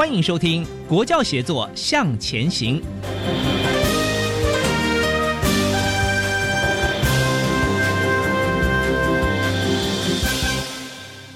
[0.00, 2.80] 欢迎收听《国教协作向前行》。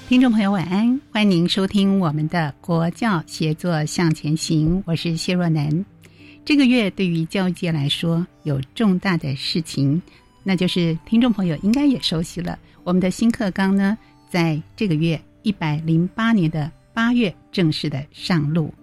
[0.09, 0.99] 听众朋友，晚安！
[1.11, 5.85] 欢迎您收听我们的《国教协作向前行》，我是谢若楠。
[6.43, 10.01] 这个月对于教育界来说有重大的事情，
[10.41, 13.95] 那就是听众朋友应该也熟悉了，我们的新课纲呢，
[14.27, 16.71] 在这个月一百零八年的。
[16.95, 18.73] 八月正式的上路。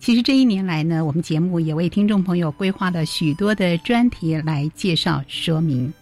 [0.00, 5.92] 其实这一年来呢，我们节目也为听众朋友规划了许多的专题来介绍说明。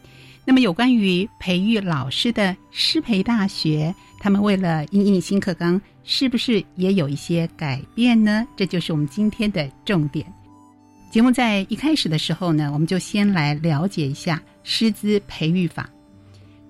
[0.47, 8.47] 那么有关于培育老师的师培大学，他们为了应应新课纲，是不是也有一些改变呢？
[8.57, 10.25] 这就是我们今天的重点。
[11.11, 15.91] 节目在一开始的时候呢，我们就先来了解一下师资培育法。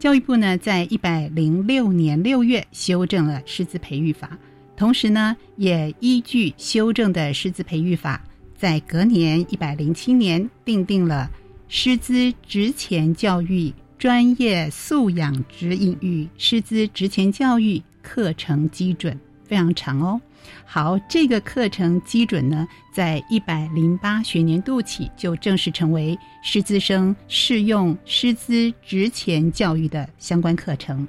[0.00, 4.36] 教育部呢，在一百零六年六月修正了师资培育法。
[4.80, 8.24] 同时呢，也依据修正的师资培育法，
[8.56, 11.30] 在隔年一百零七年订定了
[11.68, 20.18] 师资职前教育专业素养指引与师资职前教育课程基准，非常长哦。
[20.64, 31.06] 好，这个课程基准呢，在一百零八学年度起就正式成为师资生适用师资职前教育的相关课程。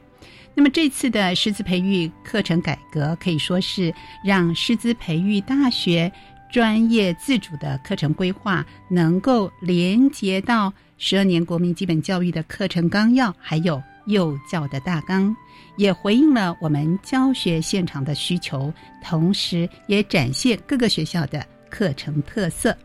[0.54, 6.12] 那么这次的师资培育课程改革，可以说是让师资培育大学
[6.52, 15.34] 专业自主的课程规划能够连接到十二年国民基本教育的课程纲要，还有幼教的大纲，
[15.78, 22.78] 也回应了我们教学现场的需求，同时也展现各个学校的课程特色。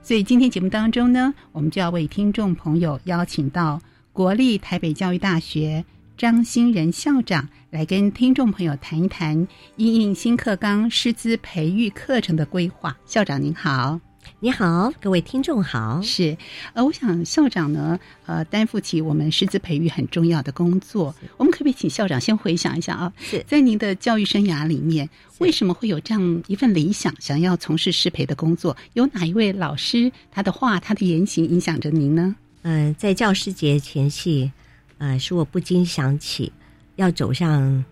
[0.00, 3.80] 所以今天节目当中呢，我们就要为听众朋友邀请到
[4.12, 5.84] 国立台北教育大学。
[6.20, 12.94] 张新仁校长来跟听众朋友谈一谈应应新课纲师资培育课程的规划。
[13.06, 13.98] 校长您好，
[14.38, 15.98] 你好，各位听众好。
[16.02, 16.36] 是，
[16.74, 21.14] 呃，我想校长呢，呃，担负起我们师资培育很重要的工作。
[21.38, 23.10] 我们可不可以请校长先回想一下啊？
[23.18, 28.76] 是在您的教育生涯里面，为什么会有这样一份理想，想要从事师培的工作？
[28.92, 32.36] 有哪一位老师他的话、他的言行影响着您呢？
[32.60, 34.52] 嗯，在教师节前夕。
[35.00, 36.52] 呃，使我不禁想起，
[36.96, 37.82] 要走上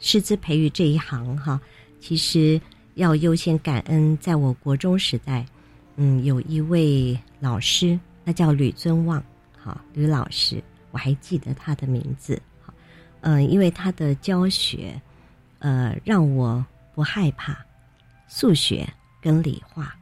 [0.00, 1.60] 师资培育这一行哈，
[2.00, 2.60] 其实
[2.94, 5.46] 要优先感恩，在我国中时代，
[5.94, 9.22] 嗯，有一位老师，他叫吕尊旺，
[9.56, 10.60] 好，吕老师，
[10.90, 12.74] 我还记得他的名字，好，
[13.20, 15.00] 嗯，因为他的教学，
[15.60, 16.66] 呃，让我
[16.96, 17.56] 不害怕
[18.28, 18.84] 数学
[19.22, 19.94] 跟理化，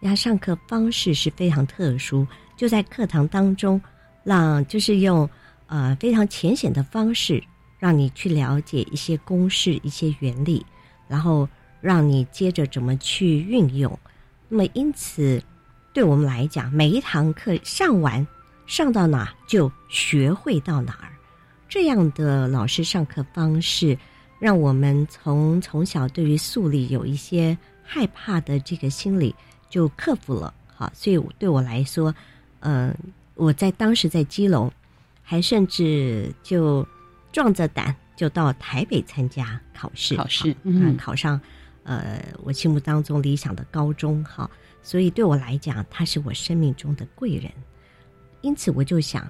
[0.00, 2.24] 他上课方式是非常特殊，
[2.56, 3.82] 就在课堂当中，
[4.22, 5.28] 让就是用。
[5.66, 7.42] 呃，非常浅显的方式，
[7.78, 10.64] 让你去了解一些公式、一些原理，
[11.08, 11.48] 然后
[11.80, 13.98] 让你接着怎么去运用。
[14.48, 15.42] 那么，因此，
[15.92, 18.26] 对我们来讲，每一堂课上完，
[18.66, 21.08] 上到哪就学会到哪儿。
[21.68, 23.98] 这样的老师上课方式，
[24.38, 29.34] 让我们从从小对于数理有一些害怕的这个心理
[29.68, 30.52] 就克服了。
[30.76, 32.14] 好，所以对我来说，
[32.60, 32.94] 嗯，
[33.34, 34.70] 我在当时在基隆。
[35.26, 36.86] 还甚至就
[37.32, 41.40] 壮着胆就到台北参加考试，考试嗯，考上
[41.82, 44.48] 呃我心目当中理想的高中哈，
[44.82, 47.50] 所以对我来讲，他是我生命中的贵人。
[48.42, 49.26] 因此我就想，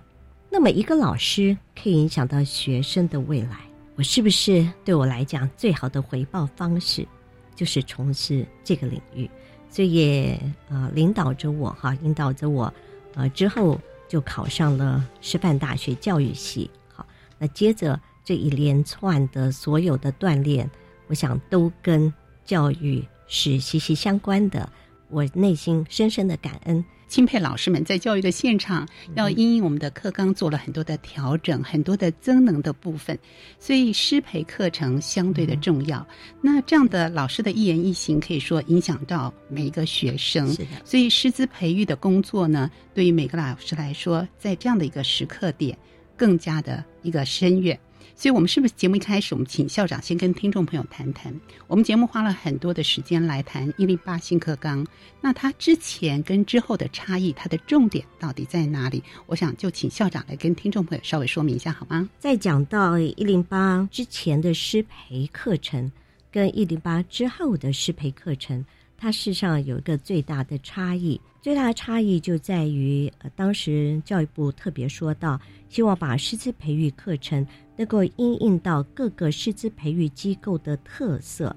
[0.50, 3.60] 那么一个老师可以影响到学生的未来，
[3.94, 7.06] 我是不是对我来讲最好的回报方式
[7.54, 9.30] 就是从事这个领域？
[9.70, 12.74] 所以也呃领导着我哈，引导着我
[13.14, 13.80] 呃之后。
[14.08, 16.70] 就考上了师范大学教育系。
[16.92, 17.06] 好，
[17.38, 20.70] 那接着这一连串的所有的锻炼，
[21.08, 22.12] 我想都跟
[22.44, 24.70] 教育是息息相关的。
[25.08, 26.84] 我内心深深的感恩。
[27.14, 33.16] 钦佩老师们在教育的现场，要因应我们的课纲做了很多的调整，很多的增能的部分，
[33.60, 36.04] 所以师培课程相对的重要。
[36.40, 40.50] 那这样的老师的一言一行，可以说影响到每一个学生。
[40.50, 45.78] 是的，所以师资培育的工作呢，对于每个老师来说，在这样的一个时刻点，
[46.16, 47.78] 更加的一个深远。
[48.16, 51.34] 所以，我们是不是节目一开始，我们请校长先跟听众朋友谈谈？
[51.66, 54.86] 我们节目花了很多的时间来谈一零八新课纲，
[55.20, 59.02] 那它之前跟之后的差异，它的重点到底在哪里？
[59.26, 62.08] 我想就请校长来跟听众朋友稍微说明一下，好吗？
[62.18, 65.90] 在讲到一零八之前的师培课程，
[66.30, 68.64] 跟一零八之后的师培课程，
[69.04, 71.20] 它事实上有一个最大的差异。
[71.42, 77.46] 最大的差异就在于，呃，当时教育部特别说到，希望把师资培育课程
[77.76, 81.54] 能够应用到各个师资培育机构的特色，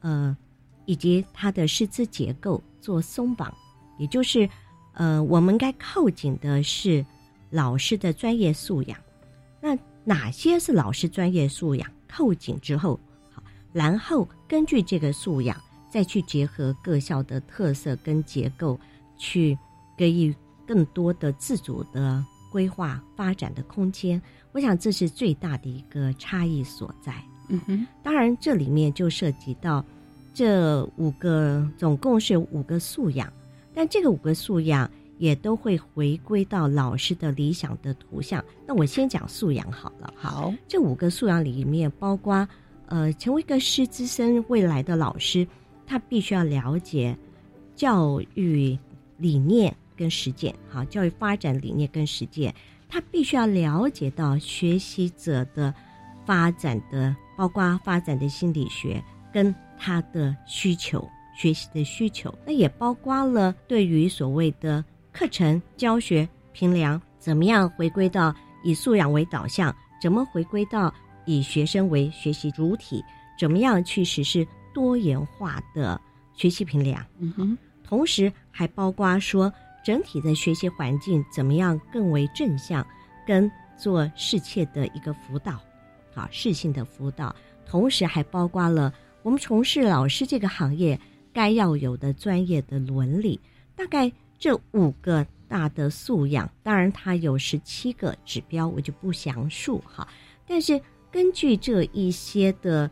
[0.00, 0.36] 呃，
[0.84, 3.50] 以及它的师资结构做松绑，
[3.98, 4.46] 也就是，
[4.92, 7.02] 呃，我们该靠紧的是
[7.48, 8.98] 老师的专业素养。
[9.62, 9.74] 那
[10.04, 11.90] 哪些是老师专业素养？
[12.06, 13.00] 扣紧之后，
[13.32, 13.42] 好，
[13.72, 15.58] 然后根据这个素养，
[15.90, 18.78] 再去结合各校的特色跟结构。
[19.22, 19.54] 去
[19.98, 20.34] 给予
[20.66, 24.18] 更多的自主的规划发展的空间，
[24.52, 27.12] 我想这是最大的一个差异所在。
[27.50, 29.84] 嗯哼，当然这里面就涉及到
[30.32, 33.30] 这五个，总共是五个素养，
[33.74, 38.42] 但这个五个素养也都会回归到老师的理想的图像。
[38.66, 40.14] 那我先讲素养好了。
[40.16, 42.48] 好，这五个素养里面包括，
[42.86, 45.46] 呃，成为一个师资深未来的老师，
[45.90, 47.16] 他必须要了解
[47.74, 48.78] 教育。
[49.22, 52.54] 理念跟实践，好，教育发展理念跟实践，
[52.88, 55.74] 他必须要了解到学习者的
[56.24, 61.06] 发展的，包括发展的心理学跟他的需求，
[61.36, 64.82] 学习的需求，那也包括了对于所谓的
[65.12, 68.34] 课程教学评量，怎么样回归到
[68.64, 69.70] 以素养为导向，
[70.00, 70.90] 怎么回归到
[71.26, 73.04] 以学生为学习主体，
[73.38, 76.00] 怎么样去实施多元化的
[76.34, 77.58] 学习评量，嗯哼。
[77.82, 79.52] 同时还包括说
[79.84, 82.86] 整体的学习环境怎么样更为正向，
[83.26, 85.60] 跟做适切的一个辅导，
[86.14, 87.34] 啊，适性的辅导。
[87.66, 90.98] 同时还包括了我们从事老师这个行业
[91.32, 93.40] 该要有的专业的伦理。
[93.74, 100.06] 大概这五个大的素养，当然它有十七个指标，我就不详述哈。
[100.46, 100.80] 但是
[101.10, 102.88] 根据这一些的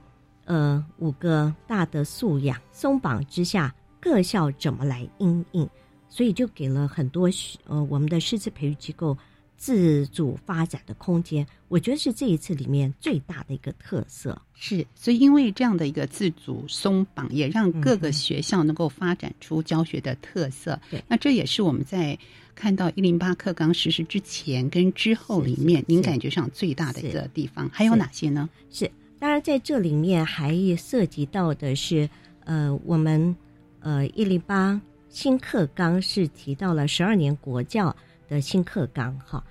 [0.49, 3.73] 呃五个大的素养松绑之下。
[4.01, 5.69] 各校怎么来应应，
[6.09, 7.29] 所以就给了很多
[7.67, 9.19] 呃我们的师资培育机构
[9.57, 11.45] 自主发展的空间。
[11.67, 14.41] 我觉得是这一次里面最大的一个特色。
[14.55, 20.81] 是，所以因为这样的一个自主松绑，也让各个学校能够发展出教学的特色。
[20.89, 22.17] 对，那这也是我们在
[22.55, 28.49] 看到一零八课纲实施之前跟之后里面，您感觉上最大的一个地方还有哪些呢？
[28.71, 32.09] 是，当然在这里面还涉及到的是
[32.45, 33.37] 呃我们。
[33.81, 34.79] 呃，一零八
[35.09, 37.95] 新课纲是提到了十二年国教
[38.29, 39.43] 的新课纲哈。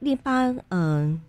[0.00, 1.22] 一零八，嗯，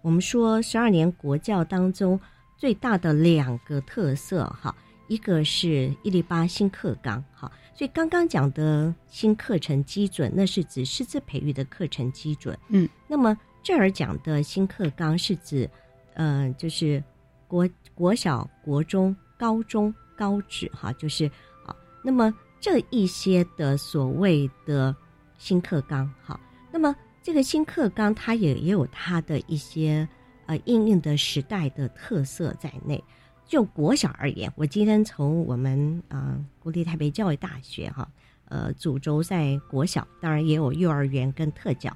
[0.00, 2.18] 我们说十二年国教当中
[2.56, 4.74] 最大的两个特色哈，
[5.08, 7.52] 一个是一零八新课纲哈。
[7.74, 12.58] 所以刚刚讲的新课程基准，那是指师资培育的课程基准。
[12.68, 15.68] 嗯，那么这儿讲的新课纲是指，
[16.14, 17.04] 呃，就是
[17.50, 21.26] 国国小、国中、高中、高职哈，就是
[21.66, 21.74] 啊。
[22.00, 24.94] 那么这一些的所谓的
[25.36, 26.38] 新课纲，哈，
[26.70, 30.08] 那么这个新课纲它也也有它的一些
[30.46, 33.02] 呃应用的时代的特色在内。
[33.46, 38.08] 就国小而言，我今天从我们啊国立台北教育大学哈，
[38.44, 41.92] 呃主轴在国小，当然也有幼儿园跟特教。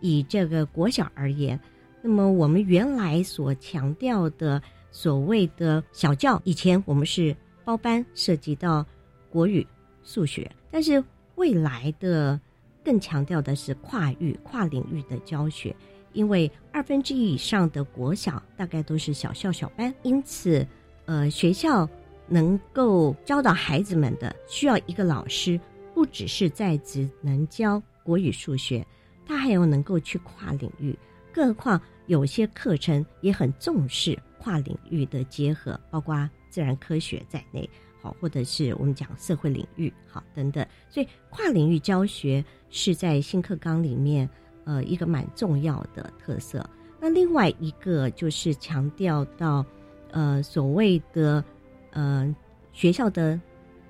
[0.00, 1.58] 以这个国小而言，
[2.02, 4.62] 那么我们原来所强调的
[4.98, 8.84] 所谓的小教，以前我们是包班，涉及到。
[9.30, 9.64] 国语、
[10.02, 12.40] 数学，但是未来的
[12.82, 15.76] 更强调的是跨域、跨领域的教学，
[16.14, 20.66] 因为二分之一以上的国小大概都是小校小班，因此，
[21.04, 21.86] 呃，学校
[22.26, 25.60] 能够教导孩子们的，需要一个老师，
[25.94, 28.84] 不只是在职能教国语、数学，
[29.26, 30.98] 他还要能够去跨领域，
[31.34, 37.68] 更何况有些课程也很重视跨领域的结合，包括自然科学在内。
[38.00, 40.66] 好，或者是我们讲社会领域，好等等。
[40.88, 44.26] 所以跨领域教学是在新课纲里面
[44.64, 46.64] 呃一个蛮重要的特色。
[46.98, 49.66] 那另外一个就是强调到
[50.12, 51.44] 呃所谓的
[51.90, 52.34] 呃
[52.72, 53.38] 学校的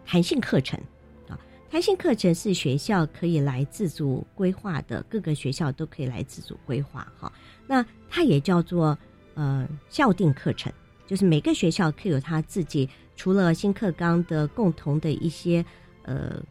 [0.04, 0.80] 弹性课程。
[1.28, 1.38] 啊
[1.70, 7.30] 弹性课程是学校可以来自主规划的，各个学校都可以来自主规划哈。
[7.66, 8.98] 那它也叫做
[9.38, 10.72] 呃校定课程，
[11.06, 15.64] 就是每个学校可有他自己除了新课纲的共同的一些
[16.02, 16.42] 呃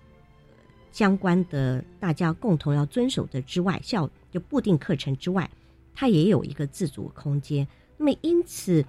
[0.93, 5.49] 相关的大家共同要遵守的之外，校就固定课程之外，
[5.93, 7.67] 它也有一个自主空间。
[7.97, 8.85] 那么因此，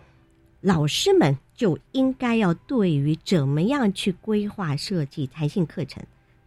[0.60, 6.00] 老师们就应该要对于怎么样去规划设计弹性课程。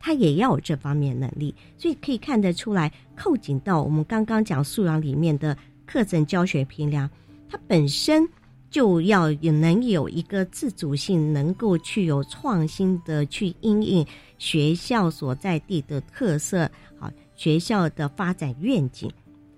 [0.04, 5.56] 他也要有这方面能力，所以可以看得出来，扣紧到我们刚刚讲素养里面的
[5.86, 7.08] 课程教学评量，
[7.52, 8.26] 它本身
[8.70, 19.12] 就要也能有一个自主性，能够去有创新的去应应学校所在地的特色，好学校的发展愿景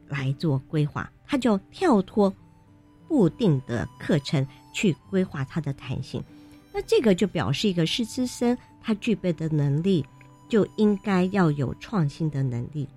[0.07, 2.33] 来做规划，它就跳脱
[3.07, 6.23] 固定的课程去规划它的弹性，
[6.73, 10.03] 那这个就表示一个师资生他具备的能力。
[10.49, 12.87] 就应该要有创新的能力。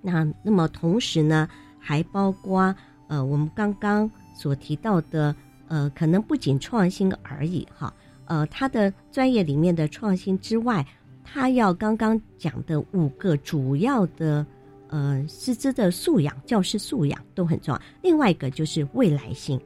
[0.00, 1.46] 那那么同时呢，
[1.78, 2.74] 还包括
[3.12, 5.36] 呃，我们刚刚所提到的
[5.68, 7.92] 呃，可能不仅创新而已哈。
[8.24, 10.86] 呃，他的专业里面的创新之外，
[11.22, 14.46] 他要刚刚讲的五个主要的
[14.88, 17.82] 呃师资的素养、教师素养都很重要。
[18.00, 19.60] 另外一个就是未来性，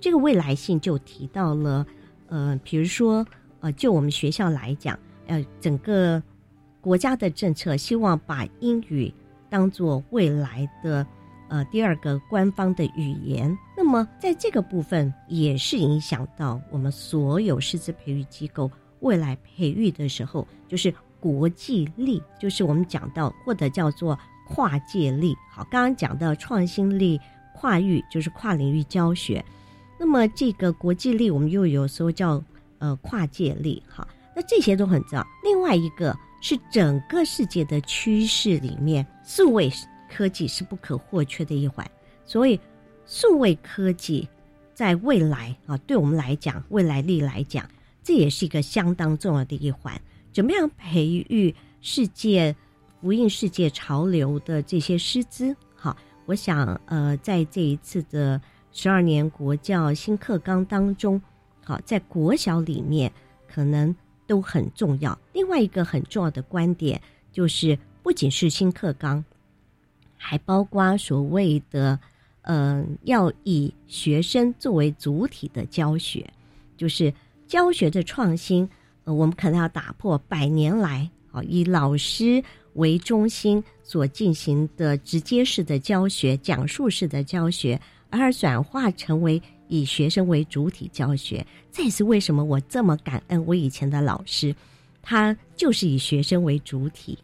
[0.00, 1.86] 这个未来性就提到了
[2.26, 3.24] 呃，比如说
[3.60, 6.20] 呃，就我们学校来讲，呃，整个。
[6.80, 9.12] 国家的政策希望把英语
[9.50, 11.04] 当做未来的
[11.48, 25.36] 呃第二个官方的语言，那么在这个部分也是影响到我们所有师资培育机构未来培育的时候，就是国际力，就是我们讲到或者叫做跨界力。
[25.50, 27.20] 好，刚刚讲到创新力、
[27.54, 29.44] 跨域，就是跨领域教学。
[29.98, 32.42] 那么这个国际力，我们又有时候叫
[32.78, 33.82] 呃跨界力。
[33.88, 35.26] 好，那这些都很重要。
[35.44, 36.16] 另外一个。
[36.40, 39.68] 是整个世界的趋势里面，数位
[40.08, 41.88] 科技是不可或缺的一环。
[42.24, 42.58] 所以，
[43.06, 44.28] 数位科技
[44.74, 47.68] 在未来啊，对我们来讲，未来力来讲，
[48.02, 50.00] 这也是一个相当重要的一环。
[50.32, 52.54] 怎么样培育世界
[53.00, 55.54] 福音世界潮流的这些师资？
[55.74, 55.96] 好，
[56.26, 58.40] 我想呃，在这一次的
[58.72, 61.20] 十二年国教新课纲当中，
[61.64, 63.12] 好，在国小里面
[63.46, 63.94] 可能。
[64.28, 65.18] 都很重要。
[65.32, 67.00] 另外一个很重要的观点
[67.32, 69.24] 就是，不仅是新课纲，
[70.18, 71.98] 还包括所谓的，
[72.42, 76.30] 嗯，要以学生作为主体的教学，
[76.76, 77.10] 就是
[77.46, 78.68] 教学的创新。
[79.04, 82.44] 呃，我们可能要打破百年来啊以老师
[82.74, 89.40] 为中心所进行的直接式的教学、讲述式的教学，而转化成为。
[89.70, 94.56] 以学生为主体教学，这也是为什么我这么感恩我以前的老师，
[95.02, 97.18] 他就是以学生为主体，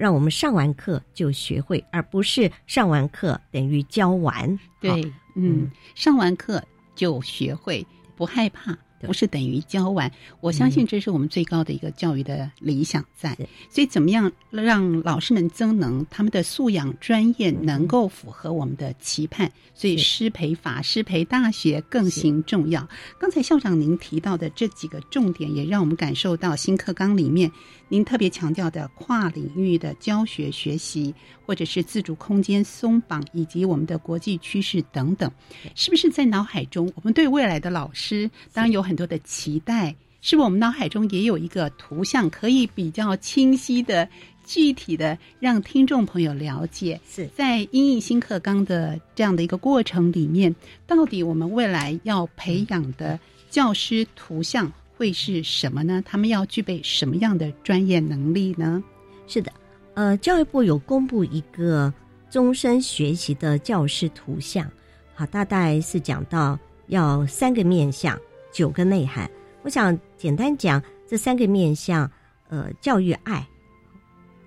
[0.00, 4.58] 让我们上完课就学会，而不是上完课等于教完。
[4.80, 6.64] 对，嗯，上完课
[6.94, 8.78] 就学会，不害怕。
[9.00, 13.34] 不是等于教完，我相信这是我们最高的一个教育的理想在。
[13.70, 19.50] 所以，怎么样让老师们增能，他们的素养、专业能够符合我们的期盼？
[19.74, 22.86] 所以，师培法、师培大学更行重要。
[23.18, 27.50] 刚才校长您提到的这几个重点，也让我们感受到新课纲里面
[27.88, 31.14] 您特别强调的跨领域的教学学习，
[31.46, 35.30] 或者是自主空间松绑，以及我们的国际趋势等等，
[35.74, 36.92] 是不是在脑海中？
[36.96, 38.84] 我们对未来的老师，当然有。
[38.89, 44.08] 很多的期待，是不是我们脑海中也有一个图像，可以比较清晰的、
[44.44, 47.00] 具体的让听众朋友了解？
[47.08, 50.54] 是在英译新课纲的这样的一个过程里面，
[50.86, 53.18] 到底我们未来要培养的
[53.48, 56.02] 教师图像会是什么呢？
[56.04, 58.82] 他们要具备什么样的专业能力呢？
[59.26, 59.52] 是的，
[59.94, 61.92] 呃，教育部有公布一个
[62.30, 64.70] 终身学习的教师图像，
[65.14, 68.18] 好，大概是讲到要三个面向。
[68.52, 69.30] 九个内涵，
[69.62, 72.10] 我想简单讲这三个面向，
[72.48, 73.46] 呃，教育爱、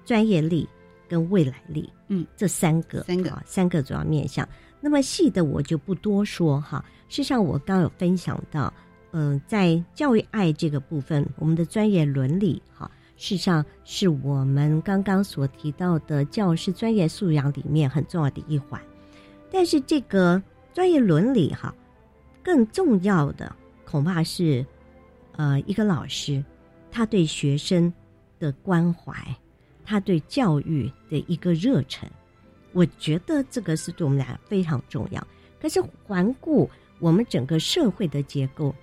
[0.06, 0.68] 专业力
[1.08, 4.48] 跟未来力，嗯，这三个三个啊三个主要面向。
[4.82, 6.84] 那么细的我就不多说哈。
[7.08, 8.74] 事实上，我刚有分享到，
[9.12, 18.82] 嗯，在教育爱这个部分，我们的专业伦理哈，事实上是我们刚刚所提到的教师专业素养里面很重要的一环。
[19.52, 20.42] 但是这个
[20.74, 21.74] 专业伦理哈，
[22.44, 23.56] 更重要的。
[23.94, 24.66] 恐怕是
[25.34, 26.44] 呃，一个老师
[26.90, 27.94] 他对学生
[28.40, 29.14] 的关怀，
[29.86, 32.10] 他对教育的一个热忱，
[32.72, 35.28] 我觉得这个是对我们俩非常重要。
[35.62, 38.74] 可是环顾我们整个社会的结构，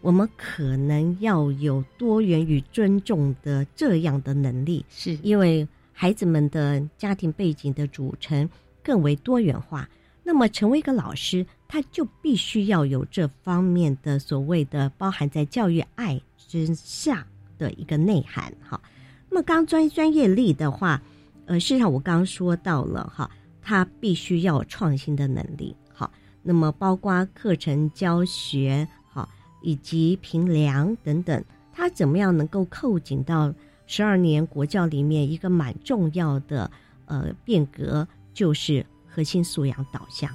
[0.00, 8.48] 我们可能要有多元与尊重的这样的能力，是因为孩子们的家庭背景的组成
[8.82, 9.86] 更为多元化。
[10.22, 17.26] 那么，成为一个老师，他就必须要有这方面的所谓的包含在教育爱之下
[17.58, 18.52] 的一个内涵。
[18.60, 18.80] 哈，
[19.28, 21.02] 那么刚专专业力的话，
[21.46, 23.30] 呃，事实上我刚刚说到了哈，
[23.60, 25.74] 他必须要有创新的能力。
[25.92, 26.10] 好，
[26.42, 29.28] 那么包括课程教学，好，
[29.62, 33.52] 以及评量等等，他怎么样能够扣紧到
[33.86, 36.70] 十二年国教里面一个蛮重要的
[37.06, 38.84] 呃变革，就是。
[39.16, 40.28] 核心素养导向，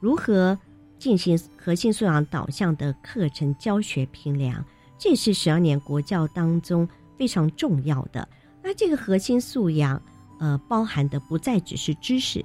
[0.00, 0.58] 如何
[0.98, 4.64] 进行核心素养导向的课程教学评量？
[4.98, 8.28] 这是十二年国教当中非常重要的。
[8.62, 10.00] 那这个核心素养，
[10.40, 12.44] 呃，包含的不再只是知识，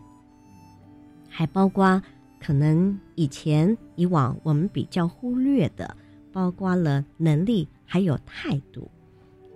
[1.28, 2.02] 还包括
[2.40, 5.98] 可能以前以往我们比较忽略的，
[6.32, 8.90] 包括了能力还有态度。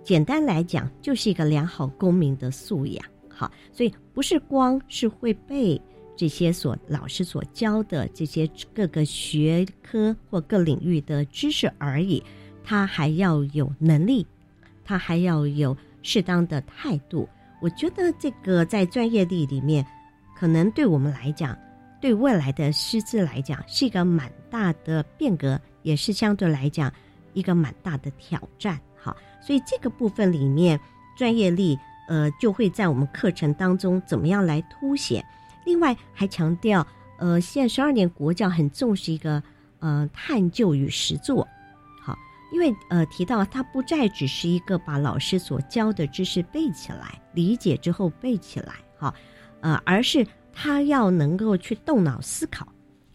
[0.04, 3.04] 简单来讲，就是一个良好公民的素养。
[3.28, 5.80] 好，所以不是光是会背。
[6.18, 8.44] 这些所老师所教的这些
[8.74, 12.20] 各个学科或各领域的知识而已，
[12.64, 14.26] 他还要有能力，
[14.84, 17.28] 他还要有适当的态度。
[17.60, 19.86] 我觉得这个在专业力里面，
[20.36, 21.56] 可能对我们来讲，
[22.00, 26.92] 对未来的师资来讲，是一个蛮大的变革，也是相对来讲
[27.32, 28.76] 一个蛮大的挑战。
[28.96, 30.80] 好，所以这个部分里面，
[31.16, 35.24] 专业力呃就会在我们课程当中怎么样来凸显。
[35.68, 36.86] 另外还强调，
[37.18, 39.42] 呃，现在十二年国教很重视一个
[39.80, 41.46] 呃探究与实作，
[42.02, 42.16] 好，
[42.50, 49.14] 因为呃提到它不再只是一个把老师所教的知识背起来、理解之后背起来，好，
[49.60, 52.66] 呃，而是他要能够去动脑思考，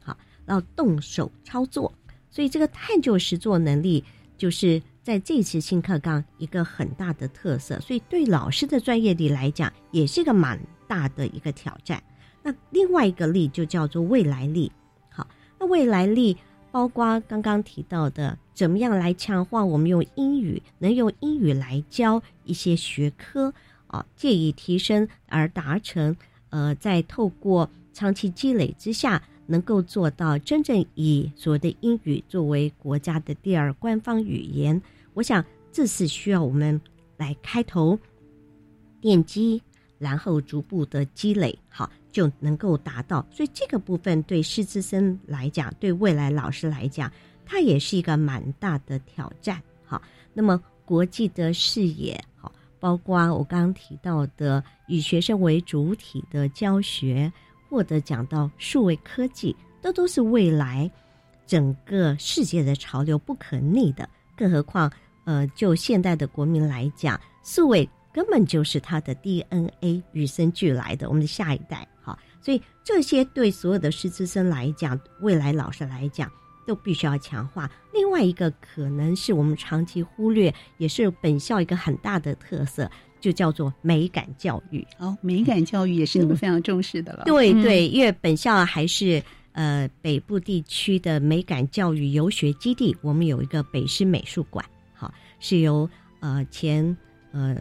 [0.04, 1.92] 好，要动手操作，
[2.30, 4.06] 所以这个探究实作能力
[4.38, 12.00] 就是在这次新课纲一个很大的特色，所以对老师的专业力来讲，也是一个蛮大的一个挑战。
[12.44, 14.70] 那另外一个力就叫做未来力，
[15.10, 15.26] 好，
[15.58, 16.36] 那未来力
[16.72, 23.54] 包括刚刚提到的，怎么样来强化我们用英语，能用英语来教一些学科
[23.88, 26.16] 啊，借以提升而达成，
[26.50, 34.82] 呃，在透过长期积累之下，能够做到真正以所谓的英语作为国家的第二官方语言。
[35.14, 36.82] 我想这是需要我们
[37.16, 37.98] 来开头
[39.02, 39.62] 奠基，
[39.98, 41.90] 然后逐步的积累，好。
[42.14, 47.12] 就能够达到，所以这个部分对师资生来讲，对未来老师来讲，
[47.44, 49.62] 它也是一个蛮大的挑战。
[49.84, 57.34] 好，那么国际的视野，好，包括我刚刚提到的以学生为主体的教学，
[57.68, 60.90] 或者讲到数位科技，这都是未来
[61.48, 64.08] 整个世界的潮流不可逆的。
[64.38, 64.92] 更何况，
[65.26, 67.90] 呃，就现代的国民来讲，数位。
[68.14, 71.88] 根本就是他的 DNA 与生俱来的，我们的下一代，
[72.44, 76.30] 所以这些对所有的师资生来讲，未来老师来讲，
[76.68, 77.72] 都必须要强化。
[77.94, 84.86] 另外一个可能是我们长期忽略，也是本校一个很大的特色，就叫做美感教育。
[84.98, 87.24] 哦，美感教育也是你们非常重视的了。
[87.24, 96.98] 对对，因为本校还是呃北部地区的美感教育游学基地，我们有一个北师美术馆，好，是由呃前
[97.32, 97.56] 呃。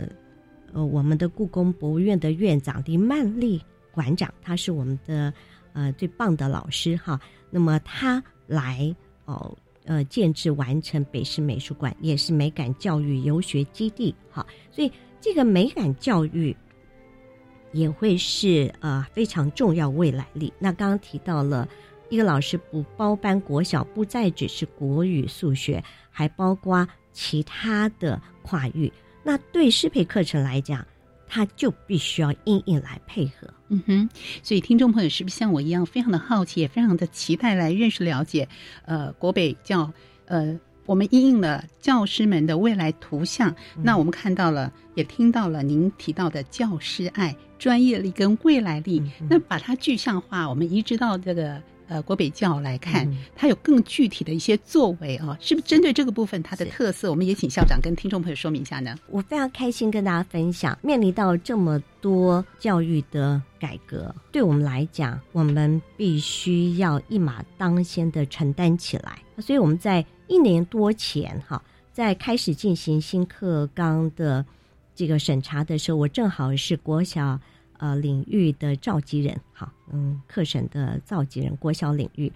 [0.74, 5.32] 呃，我们的故宫博物院的院长林曼丽馆长，他是我们的
[5.72, 7.20] 呃最棒的老师哈。
[7.50, 14.46] 那么他来哦呃建制完成北师美术馆，也是美感教育游学基地哈。
[14.70, 16.56] 所以这个美感教育
[17.72, 20.52] 也会是呃非常重要未来力。
[20.58, 21.68] 那刚刚提到了
[22.08, 28.92] 一个老师不包班国小，不再只是国语、数学，还包括其他的跨域。
[29.22, 30.84] 那对适配课程来讲，
[31.34, 33.48] 他就必须要硬硬来配合。
[33.68, 34.08] 嗯哼，
[34.42, 38.46] 所以听众朋友是不是像我一样，非常的好奇，也非常的期待来认识了解？
[38.84, 39.90] 呃，国北教，
[40.26, 43.56] 呃，我们应应了教师们的未来图像。
[43.82, 49.02] 那我们看到了，也听到了您提到的教师爱、专业力跟未来力。
[49.26, 51.62] 那把它具象化，我们移植到这个。
[51.92, 57.10] 呃，国北教来看，它有更具体的一些作为啊，是不是针对这个部分它的特色？
[57.10, 58.96] 我们也请校长跟听众朋友说明一下呢。
[59.08, 69.18] 我非常开心跟大家分享，面临到这么多教育的改革，对我们来讲，我们必须要一马当先的承担起来。
[69.38, 74.42] 所以我们在一年多前哈，在开始进行新课纲的
[74.94, 77.38] 这个审查的时候，我正好是国小
[77.82, 82.32] 呃领域的召集人，好，嗯，课程的召集人，国小领域，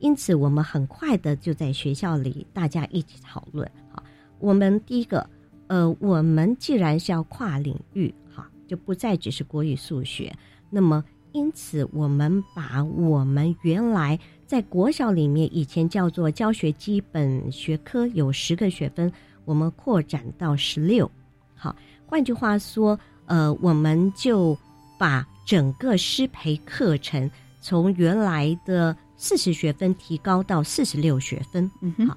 [0.00, 4.02] 因此我们很快的就在学校里大家一起讨论，好，
[4.40, 5.24] 我们第一个，
[5.68, 10.34] 呃，我们既然是要跨领域，哈，就不再只是国语、数学，
[10.68, 19.12] 那么因此我们把我们原来在国小里面以前叫做教学基本学科有十个学分，
[19.44, 21.08] 我们扩展到十六。
[21.54, 24.58] 好，换句话说，呃，我们就
[24.98, 27.30] 把整个师培课程
[27.60, 31.70] 从原来的四十学分提高到四十六学分。
[31.80, 32.16] 嗯，好，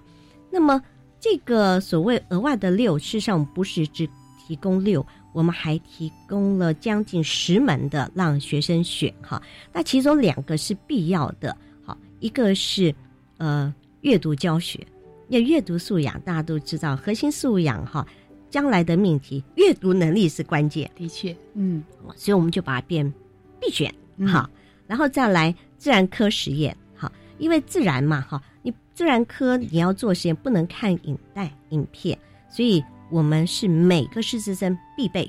[0.49, 0.81] 那么
[1.19, 9.41] 这个所谓额外的六，事实上不是只提供六，我们还提供了将近十门的让学生选哈。
[9.71, 12.93] 那其中两个是必要的，好，一个是
[13.37, 14.85] 呃阅读教学，
[15.29, 18.05] 因为阅读素养大家都知道，核心素养哈，
[18.51, 21.83] 将来的命题阅读能力是关键，的确，嗯，
[22.15, 23.11] 所以我们就把它变
[23.59, 24.47] 必选嗯好，
[24.85, 32.15] 然后再来自然科实验好，因为自然嘛哈，你自然科你要做实验不能看影带影片，
[32.49, 35.25] 所以我们是每个师资生必备，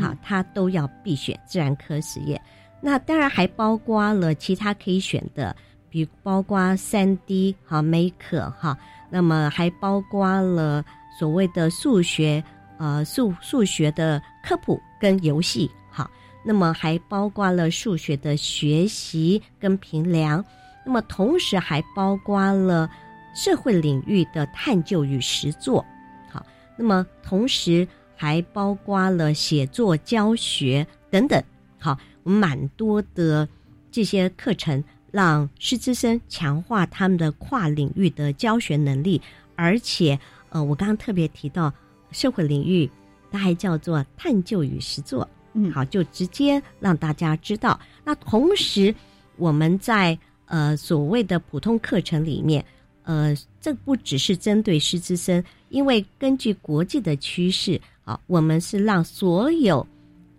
[0.00, 2.40] 好嗯，他都要必选自然科实验。
[2.80, 5.54] 那当然还包括了其他可以选的，
[5.88, 8.76] 比如包括三 D 哈 Make 哈，
[9.10, 10.84] 那么还包括了
[11.18, 12.42] 所谓的数学
[12.78, 16.10] 呃数数学的科普跟游戏哈，
[16.44, 20.44] 那么还包括了数学的学习跟评量，
[20.84, 22.90] 那么同时还包括了
[23.34, 25.84] 社会领域的探究与实作，
[26.30, 26.44] 好，
[26.76, 31.42] 那么同时还包括了写作教学等等，
[31.78, 33.48] 好，我们蛮多的
[33.90, 39.20] 这些课程，让师资生强化他们的跨领域的教学能力，
[39.56, 40.18] 而且，
[40.50, 41.72] 呃，我刚刚特别提到
[42.12, 42.88] 社会领域，
[43.30, 47.78] 它还叫做探究与实作，嗯好，就直接让大家知道。
[48.04, 48.94] 那同时，
[49.36, 52.64] 我们在呃所谓的普通课程里面，
[53.04, 59.86] 呃，这不只是针对师资生，因为根据国际的趋势，啊，我们是让所有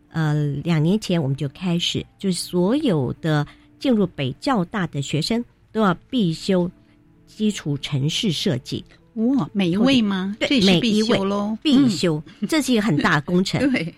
[0.10, 0.34] 呃
[0.64, 3.46] 两年前我们就开始，就是所有的
[3.80, 6.70] 进入北教大的学生都要必修
[7.26, 10.36] 基础城市设计，哇，每一位吗？
[10.40, 11.20] 对每一位
[11.62, 13.72] 必修，这是一个很大的工程嗯。
[13.74, 13.96] 对，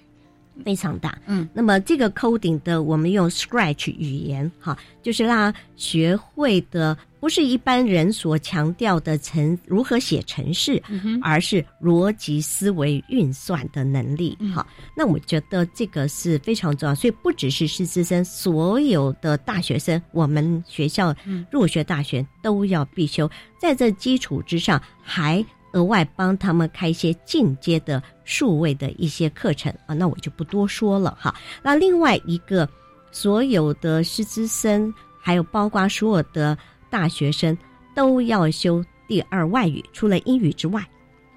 [0.64, 1.18] 非常大。
[1.26, 14.38] 嗯，那么这个 coding 的，我们用 Scratch 语言，哈，就是让学会的不是一般人所强调的程如何写程式，嗯，而是逻辑思维运算的能力。
[14.40, 14.52] 嗯。
[14.52, 14.66] 好，
[14.96, 21.46] 那我觉得这个是非常重要，所以不只是师资生，所有的大学生，我们学校嗯。
[21.52, 25.44] 入学大学都要必修，在这基础之上，还
[25.76, 31.36] 额外帮他们开一些进阶的数位的一些课程啊，那我就不多说了哈。
[31.62, 32.68] 那另外一个，
[33.12, 36.58] 所有的师资生，还有包括所有的
[36.90, 37.56] 大学生，
[37.94, 40.82] 都要修第二外语，除了英语之外。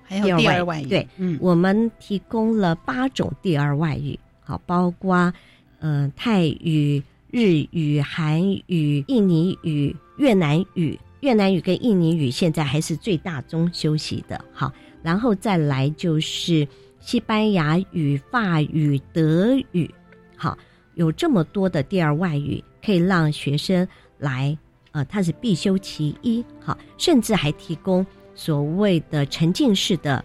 [0.04, 5.32] 还有第第二二外语，外对，嗯，我们提供了八种第二外语，好，包括
[5.80, 10.98] 呃泰语、日语、韩语、印尼语、越南语。
[11.20, 16.66] 越南语跟印尼语现在还是最大宗休息的，好，然后再来就是
[17.00, 19.92] 西班牙语、法语、德语，
[20.36, 20.56] 好，
[20.94, 23.86] 有这么多的第二外语可以让学生
[24.18, 24.56] 来，
[24.92, 30.24] 呃，它是必修其一，好，甚至还提供所谓的沉浸式的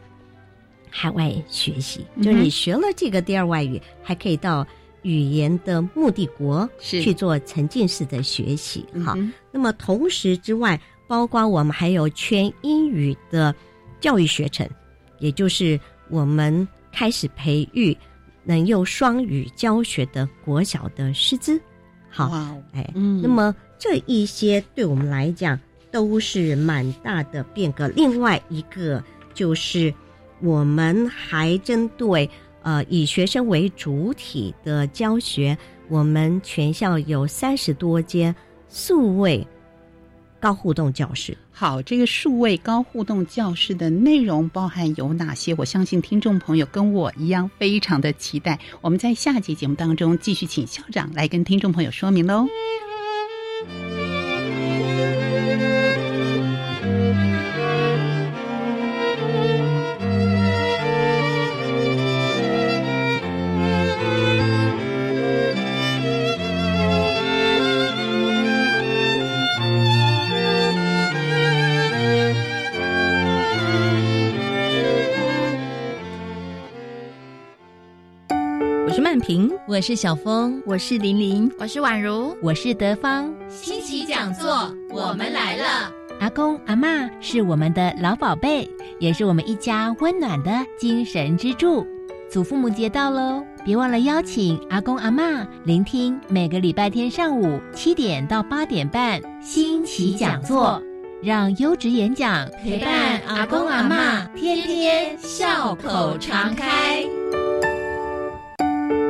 [0.89, 4.67] 海外学习，嗯就是你学了这个第二外语，还可以到
[5.03, 9.13] 语言的目的国去做沉浸式的学习，好。
[9.15, 13.53] 嗯那么同时之外，包括我们还有全英语的
[13.99, 14.67] 教育学程，
[15.19, 17.95] 也就是我们开始培育
[18.43, 21.61] 能用双语教学的国小的师资。
[22.09, 25.59] 好，哎，嗯，那么这一些对我们来讲
[25.91, 27.87] 都是蛮大的变革。
[27.89, 29.03] 另外一个
[29.35, 29.93] 就是
[30.41, 32.27] 我们还针对
[32.63, 35.55] 呃以学生为主体的教学，
[35.87, 38.35] 我们全校有三十多间
[38.67, 39.47] 数位
[40.39, 41.37] 高互动教室。
[41.51, 45.53] 好，这个数位高互动教室的内容包含有哪些？
[45.55, 48.59] 我相信听众朋友跟我一样非常的期待。
[48.81, 52.47] 我们在下集节目当中继续请校长来跟听众朋友说明喽。
[79.83, 83.35] 是小峰，我是玲玲，我是宛如，我是德芳。
[83.49, 85.91] 新奇讲座，我们来了。
[86.21, 88.65] 阿公阿妈是我们的老宝贝，
[88.97, 91.85] 也是我们一家温暖的精神支柱。
[92.31, 100.81] 祖父母节到喽，别忘了邀请阿公阿妈聆听每个礼拜天上午七点到八点半新奇讲座，
[101.21, 107.03] 让优质演讲陪伴阿公阿妈，天天笑口常开。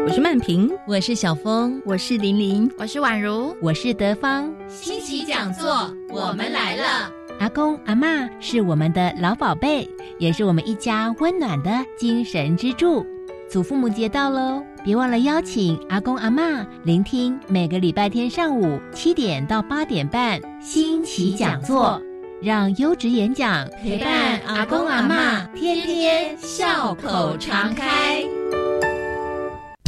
[0.05, 4.53] 我是曼平，我是小峰，我是玲玲，我是宛如，我是德芳。
[4.67, 7.09] 新奇讲座，我们来了。
[7.39, 9.89] 阿公阿妈是我们的老宝贝，
[10.19, 13.05] 也是我们一家温暖的精神支柱。
[13.49, 22.01] 祖父母节到喽，别忘了邀请阿公阿妈聆听每个礼拜天上午七点到八点半新奇讲座，
[22.41, 28.21] 让优质演讲陪伴阿公阿妈，天天笑口常开。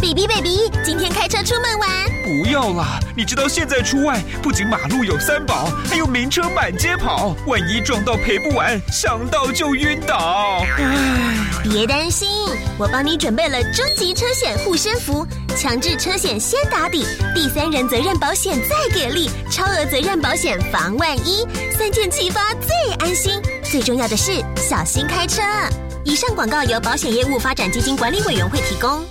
[0.06, 1.90] Baby baby，今天开车出门玩？
[2.24, 3.00] 不要啦！
[3.18, 10.64] 你知道现在出外不仅马路有三宝，还有名车满街跑，万一撞到赔不完，想到就晕倒。
[10.78, 12.30] 唉，别担心，
[12.78, 15.26] 我帮你准备了终极车险护身符，
[15.58, 23.42] 强制车险先打底，第三人责任保险再给力，超额责任保险防万一，三件齐发最安心。
[23.64, 25.42] 最重要的是小心开车。
[26.04, 29.04] 以上广告由保险业务发展基金管理委员会提供。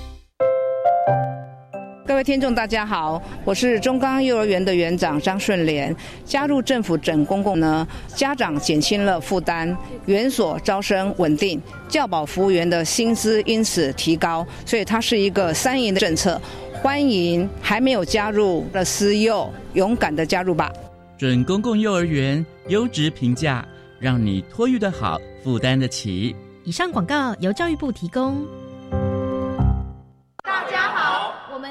[2.14, 5.94] 各位听众，大家好，我是中钢幼儿园的园长张顺莲。
[6.24, 16.40] 加入政府整公共呢，家长减轻了负担，园所招生稳定，教保服务员的薪资因此提高，所以它是一个三赢的政策。
[16.74, 20.72] 欢迎还没有加入的私幼，勇敢的加入吧！
[21.18, 23.66] 准公共幼儿园优质评价，
[23.98, 26.36] 让你托育的好，负担得起。
[26.62, 28.46] 以上广告由教育部提供。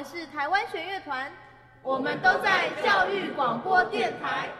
[0.04, 1.32] 我是台湾弦乐团，
[1.82, 4.50] 我们都在教育广播电台。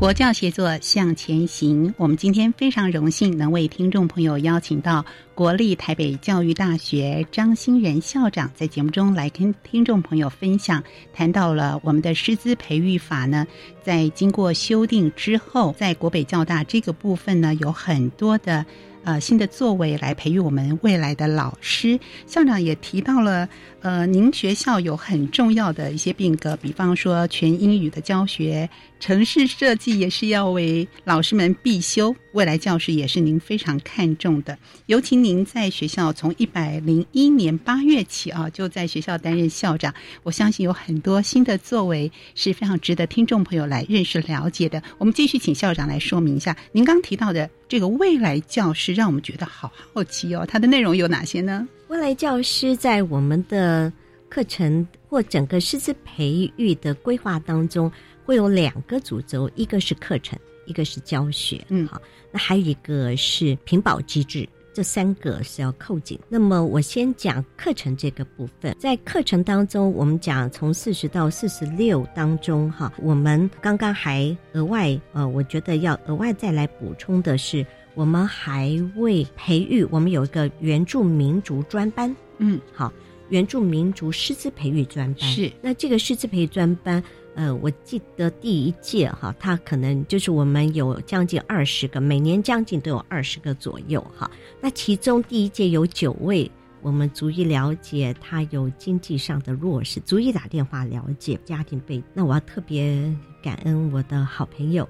[0.00, 1.92] 国教协作向前行。
[1.98, 10.82] 我们今天非常荣幸能为听众朋友邀请到国立台北教育大学张欣仁校长，在节目中来跟听众朋友分享，
[11.12, 13.46] 谈到了我们的师资培育法呢，
[13.82, 18.64] 在经过修订之后，在国北教大这个部分呢，有很多的。
[19.02, 21.98] 呃，新的作为来培育我们未来的老师。
[22.26, 23.48] 校长也提到了，
[23.82, 28.68] 呃，您学校有很重要的一些变革，比方说全英语的教学，
[29.00, 32.14] 城市设计也是要为老师们必修。
[32.32, 34.58] 未来教师也是您非常看重的。
[34.84, 44.82] 尤其您在学校从一百零一年八月起啊，就在学校担任校长，我相信有很多新的作为是非常值得听众朋友来认识了解的。
[44.98, 50.44] 我们继续请校长来说明一下，您刚提到的这个未来教师，让我们觉得好好奇哦。
[50.46, 51.66] 它的内容有哪些呢？
[51.90, 53.92] 未来教师在我们的
[54.28, 57.90] 课程或整个师资培育的规划当中，
[58.24, 60.38] 会有两个主轴，一个是课程。
[60.66, 62.00] 一个是教学，嗯，好，
[62.30, 66.16] 那还有一个是评保机制，这三个是要扣紧。
[66.28, 82.92] 那么我先讲课程这个部分，在课程当中，我们讲从四十到四十六当中，哈，我们刚刚还额外，呃，我觉得要额外再来补充的是，我们还为培育，我们有一个原住民族专班，嗯，好，
[83.28, 87.02] 原住民族师资培育专班是，那这个师资培育专班。
[87.36, 94.28] 呃，我记得第一届哈，它可能就是我们有将近二十个，每年将近都有二十个左右哈。
[94.60, 96.50] 那其中第一届有九位，
[96.82, 102.04] 我们逐一了解他有经济上的弱势，逐一打电话了解家庭背景。
[102.12, 104.86] 那我要特别感恩我的好朋友，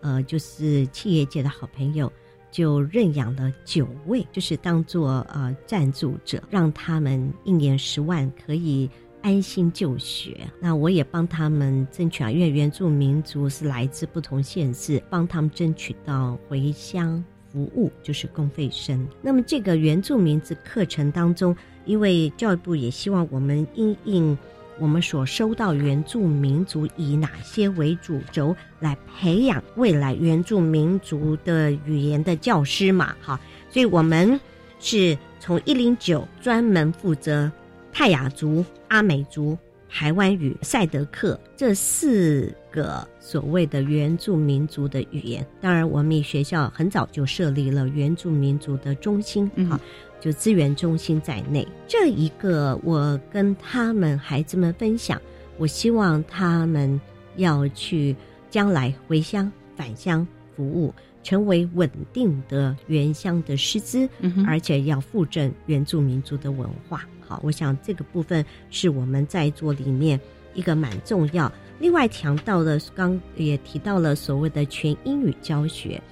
[0.00, 2.10] 呃，就是企业界的好朋友，
[2.50, 8.88] 就认养了九位，就是当做呃赞助者，让他们一年十万可以。
[9.22, 19.06] 安心就学，那我也帮他们争取啊，因为原住民族是来自不同县市，帮他们争取到回乡服务，就是公费生。
[19.20, 24.38] 那么这个原住民族课程当中，因为教育部也希望我们因应
[24.80, 33.14] 我们所收到原住民族以哪些为主轴来培养未来原住民族的语言的教师嘛？
[33.22, 33.38] 哈，
[33.68, 34.40] 所以我们
[34.80, 37.52] 是从一零九专门负责
[37.92, 39.56] 泰雅族、阿美族、
[39.90, 45.44] 台湾语、赛德克这四个所谓的原住民族的语言。
[45.60, 49.78] 当然，我们学校很早就设立了原住民族的中心，哈。
[50.20, 55.18] 就资源中心在内，这一个我跟他们孩子们分享，
[55.56, 57.00] 我希望他们
[57.36, 58.14] 要去
[58.50, 64.06] 将来回乡返乡服务，成为稳定的原乡的师资，
[64.46, 67.02] 而且要复振原住民族的文化。
[67.30, 70.20] 好，我想这个部分是我们在座里面
[70.52, 71.50] 一个蛮重要。
[71.78, 76.02] 另外强调的，刚也提到了所谓的全英语教学，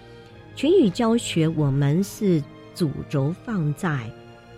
[0.55, 2.43] 全语教学我们是。
[2.75, 4.09] 主轴放在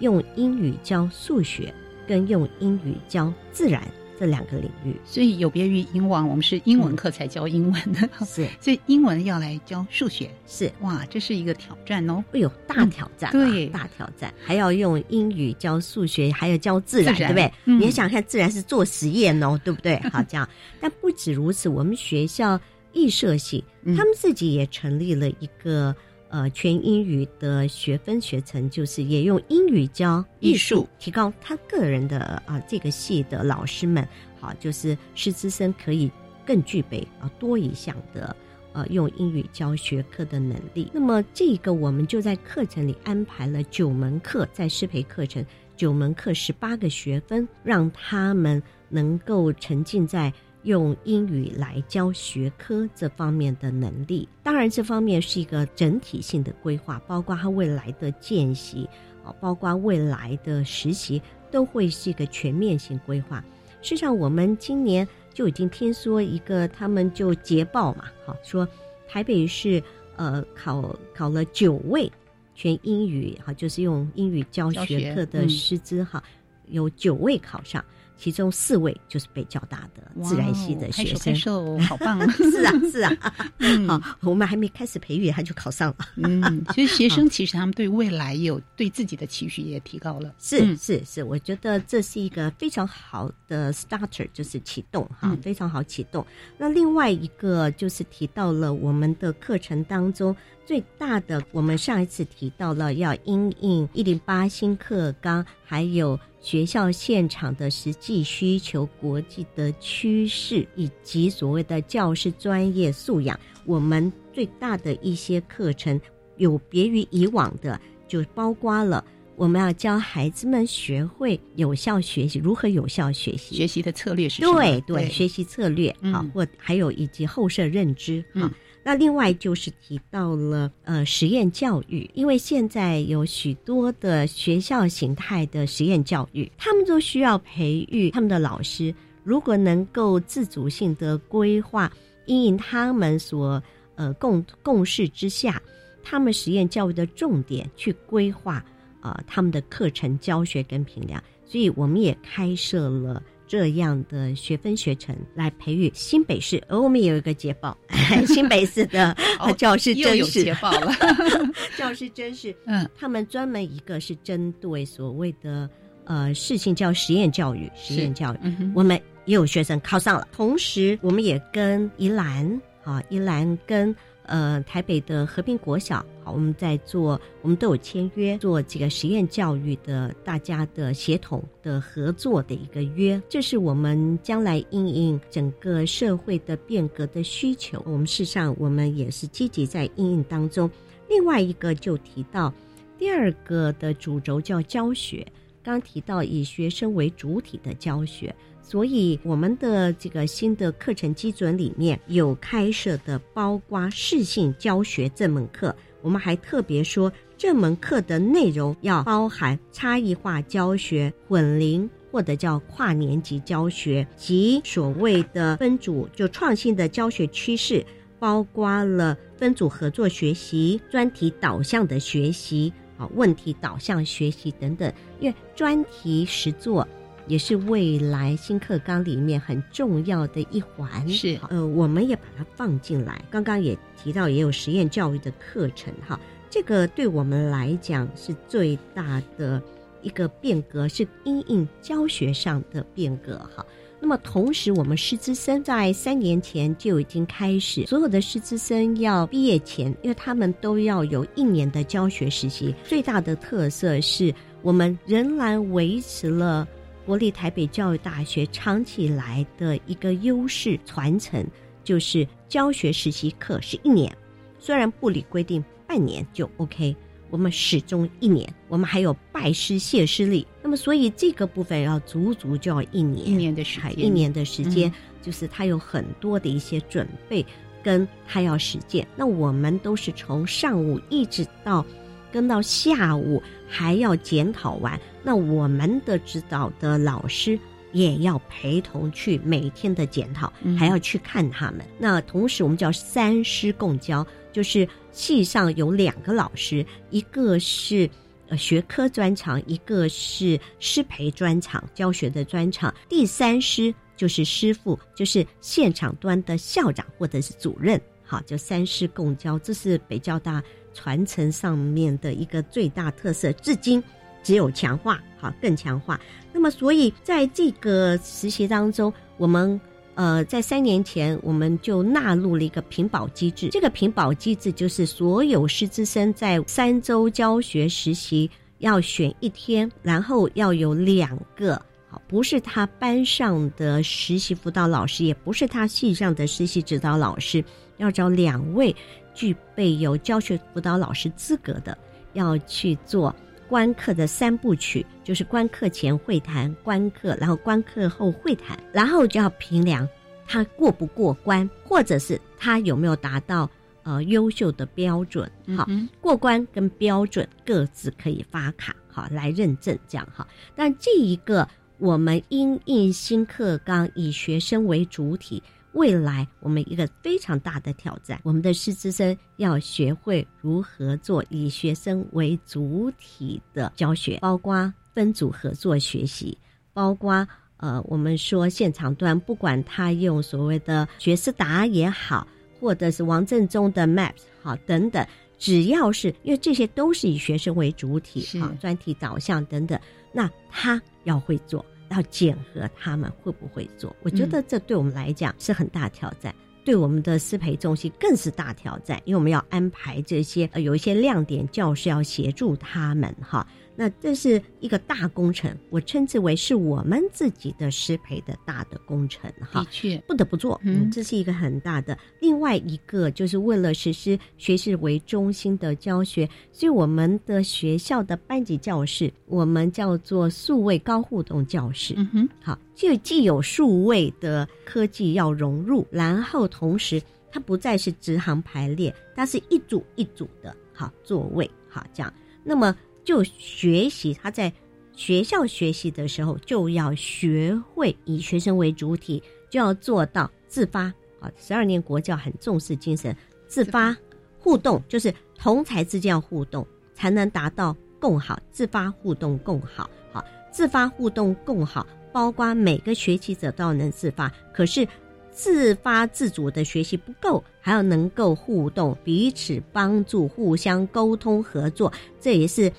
[0.01, 1.73] 用英语教数学
[2.07, 3.83] 跟用英语教自然
[4.21, 17.51] 这两个领域，所以有别于英文，我们是英文课才教英文的，是， 所以英文要来教数学，是，哇，这是一个挑战哦，会有大挑战，对，大挑战，还要用英语教数学，还要教自然，对不对？
[17.65, 19.99] 你想看自然是做实验哦，对不对？
[20.13, 20.47] 好，这样，
[20.79, 22.61] 但不止如此，我们学校
[22.93, 23.65] 艺设系
[23.97, 25.97] 他们自己也成立了一个。
[26.31, 34.07] 呃，全英语的学分学程就是也用英语教艺术，提高他个人的啊这个系的老师们，
[34.41, 36.09] 好，就是师资生可以
[36.47, 38.35] 更具备啊多一项的
[38.73, 40.89] 呃用英语教学科的能力。
[40.95, 45.45] 那么这个我们就在课程里安排了九门课，在师培课程
[45.77, 50.33] 九门课十八个学分，让他们能够沉浸在。
[50.65, 58.89] 用英语来教学科这方面的能力，当然这方面是一个整体性的规划，包括他未来的见习，
[59.25, 63.43] 啊，包括未来的实习，都会是一个全面性规划。
[63.81, 68.69] 事实上，我们今年就已经听说一个，他们就捷报嘛，好说
[69.09, 69.83] 台北市
[70.17, 72.13] 呃考考了九位
[72.55, 76.23] 全英语，哈，就是用英语教学课的师资，哈，
[76.69, 77.83] 有九位考上。
[78.21, 82.21] 其中四位就是北交大的自然系的学生， 好棒！
[82.33, 83.17] 是啊，是啊。
[83.89, 85.97] 好，我们还没开始培育，他就考上了。
[86.17, 90.35] 嗯， 其实学生其实他们对未来有对自己的期许也提高了。
[90.39, 96.25] 是是是，我觉得这是一个非常好的 starter，就是启动哈，非常好启动。
[96.59, 106.21] 那另外一个就是提到了我们的课程当中最大的，我们上一次提到了要因应一零八新课纲，还有。
[106.41, 116.01] 学校现场的实际需求、国际的趋势以及所谓的教师专业素养，我们最大的一些课程
[116.39, 119.05] 有别于以往的，就包括了
[119.37, 128.51] 我们要教孩子们学会有效学习，如何有效学习，学习的策略是对对，学习策略啊，或还有以及后设认知啊。
[128.83, 141.93] 那另外就是提到了呃实验教育，因为现在有许多的学校形态的实验教育，他们都需要培育他们的老师，如果能够自主性的规划，
[142.25, 143.63] 因应他们所
[143.97, 145.61] 呃共共识之下，
[146.03, 148.65] 他们实验教育的重点去规划
[149.01, 153.23] 啊他们的课程教学跟评量，所以我们也开设了。
[153.51, 157.77] 这样的学分学程来培育新北市，而我们也有一个捷报，
[158.29, 159.17] 新北市的
[159.59, 160.93] 教师真是捷报了。
[161.77, 165.69] 教师真是，嗯，他们专门一个是针对所谓的
[166.05, 168.39] 呃事情叫实验教育，实验教育，
[168.73, 170.29] 我们也有学生考上了。
[170.31, 173.93] 同时，我们也跟宜兰啊，宜兰跟。
[174.31, 187.83] 呃，台北的和平国小，好，我们在做，我们都有签约做这个实验教育的，大家的协同的合作的一个约，这是我们将来应应整个社会的变革的需求。
[187.85, 190.71] 我们事实上，我们也是积极在应应当中。
[191.09, 192.55] 另外一个就提到
[192.97, 195.27] 第二个的主轴叫教学，
[195.61, 198.33] 刚提到以学生为主体的教学。
[198.63, 205.75] 所以，我们的这个新的课程基准里面有开设的，包括适性教学这门课。
[206.03, 217.85] 我们还特别说，这门课的内容要包含差异化教学、混龄或者叫跨年级教学及所谓的分组就创新的教学趋势，
[218.19, 224.91] 包括了分组合作学习、专题导向的学习、啊问题导向学习等等。
[225.19, 226.87] 因为专题实作。
[227.31, 233.25] 也是未来新课纲里面很重要的一环，是呃，我们也把它放进来。
[233.31, 236.19] 刚刚也提到，也有实验教育的课程哈，
[236.51, 239.63] 这个对我们来讲是最大的
[240.03, 243.65] 一个变革，是因应教学上的变革哈。
[244.01, 252.75] 那么同时，我们师资生在三年前就已经开始，所有的师资生要毕业前，因为他们都要有一年的教学实习。
[252.83, 256.67] 最大的特色是我们仍然维持了
[257.11, 261.45] 国立台北教育大学长期以来的一个优势传承，
[261.83, 264.17] 就是教学实习课是一年，
[264.61, 266.95] 虽然部里规定半年就 OK。
[267.29, 277.45] 我们始终一年，我们还有拜师谢师礼，那么所以这个部分要足足就要一年，一年的时间，一年的时间，就是他有很多的一些准备，
[277.83, 279.05] 跟他要实践。
[279.17, 281.85] 那我们都是从上午一直到
[282.31, 285.01] 跟到下午，还要检讨完。
[285.23, 287.59] 那我们的指导的老师
[287.93, 291.81] 也要陪同去每天的检讨，还要去看他们。
[291.99, 294.87] 那同时我们叫三师共教，就是。
[295.13, 298.09] 系上有两个老师，一个是
[298.47, 302.95] 呃学科专长，一个是师培专长，教学的专长。
[303.09, 308.01] 第三师就是师傅，就是现场端的校长或者是主任。
[308.23, 310.63] 好，就三师共教，这是北交大
[310.95, 314.03] 传承上面的一个最大特色，至今
[314.43, 316.21] 只有强化，好更强化。
[316.53, 319.81] 那么，所以在这个实习当中，我们。
[320.17, 323.71] 呃，在三年前，我们就纳入了一个评保机制。
[323.71, 331.81] 这个评保机制就是所有师资生在三周教学实习要选一天，然后要有两个，
[332.11, 337.65] 好，不是他班上的实习辅导老师，也不是他系上的实习指导老师，
[337.97, 338.95] 要找两位
[339.41, 341.97] 具备有教学辅导老师资格的，
[342.35, 343.35] 要去做
[343.71, 345.07] 观课的三部曲。
[345.25, 350.07] 就是观课前会谈，观课，然后观课后会谈，然后就要评量
[350.47, 353.67] 他过不过关，或者是他有没有达到
[354.03, 355.51] 呃优秀的标准。
[355.75, 355.89] 好，
[356.21, 360.47] 过关跟标准各自可以发卡，好来认证这样哈。
[360.77, 361.67] 但这一个
[361.97, 365.63] 我们因应新课纲以学生为主体。
[365.93, 376.57] 未来我们一个非常大的挑战，我们的师资生要学会如何做以学生为主体的教学，包括分组合作学习，
[376.93, 377.47] 包括
[377.79, 382.47] 呃，我们说现场端，不管他用所谓的学思达也好，
[382.79, 385.27] 或者是王振中的 Maps 好等等，
[385.59, 389.99] 只要是因为这些都是以学生为主体，好专题导向等等，
[390.33, 391.85] 那他要会做。
[392.11, 396.55] 要检核他们会不会做，我觉得这对我们来讲是很大挑战，
[396.85, 403.67] 对我们的师培中心更是大挑战，因为我们要安排这些呃有一些亮点教师要协助他们哈。
[404.01, 409.83] 那这是一个大工程，我称之为是我们自己的师培的大的工程哈。
[409.83, 412.17] 的确，不得不做，嗯，这是一个很大的。
[412.41, 422.15] 另外一个就是为了实施学习为中心的教学，所以我们的学校的班级教室，我们叫做数位高互动教室。
[422.17, 427.21] 嗯哼，好，就既有数位的科技要融入，然后同时
[427.53, 432.33] 它不再是直行排列，它是一组一组的，好座位，好这样。
[432.63, 432.95] 那么
[433.25, 434.73] 就学习，他在
[435.15, 441.03] 学校学习的时候，就要学会以学生为主体，就要做到自发
[441.39, 441.51] 啊。
[441.59, 443.37] 十二年国教很重视精神，
[443.69, 444.17] 自发
[444.59, 448.59] 互动，就是同才之间要互动，才能达到共好。
[448.71, 455.07] 自发互动共好，好，自发互动共好，包括每个学习者都要能自发，可是
[455.51, 462.11] 自发自主的学习不够，还要能够互动，彼此帮助，互相沟通合作，
[462.41, 462.91] 这也是。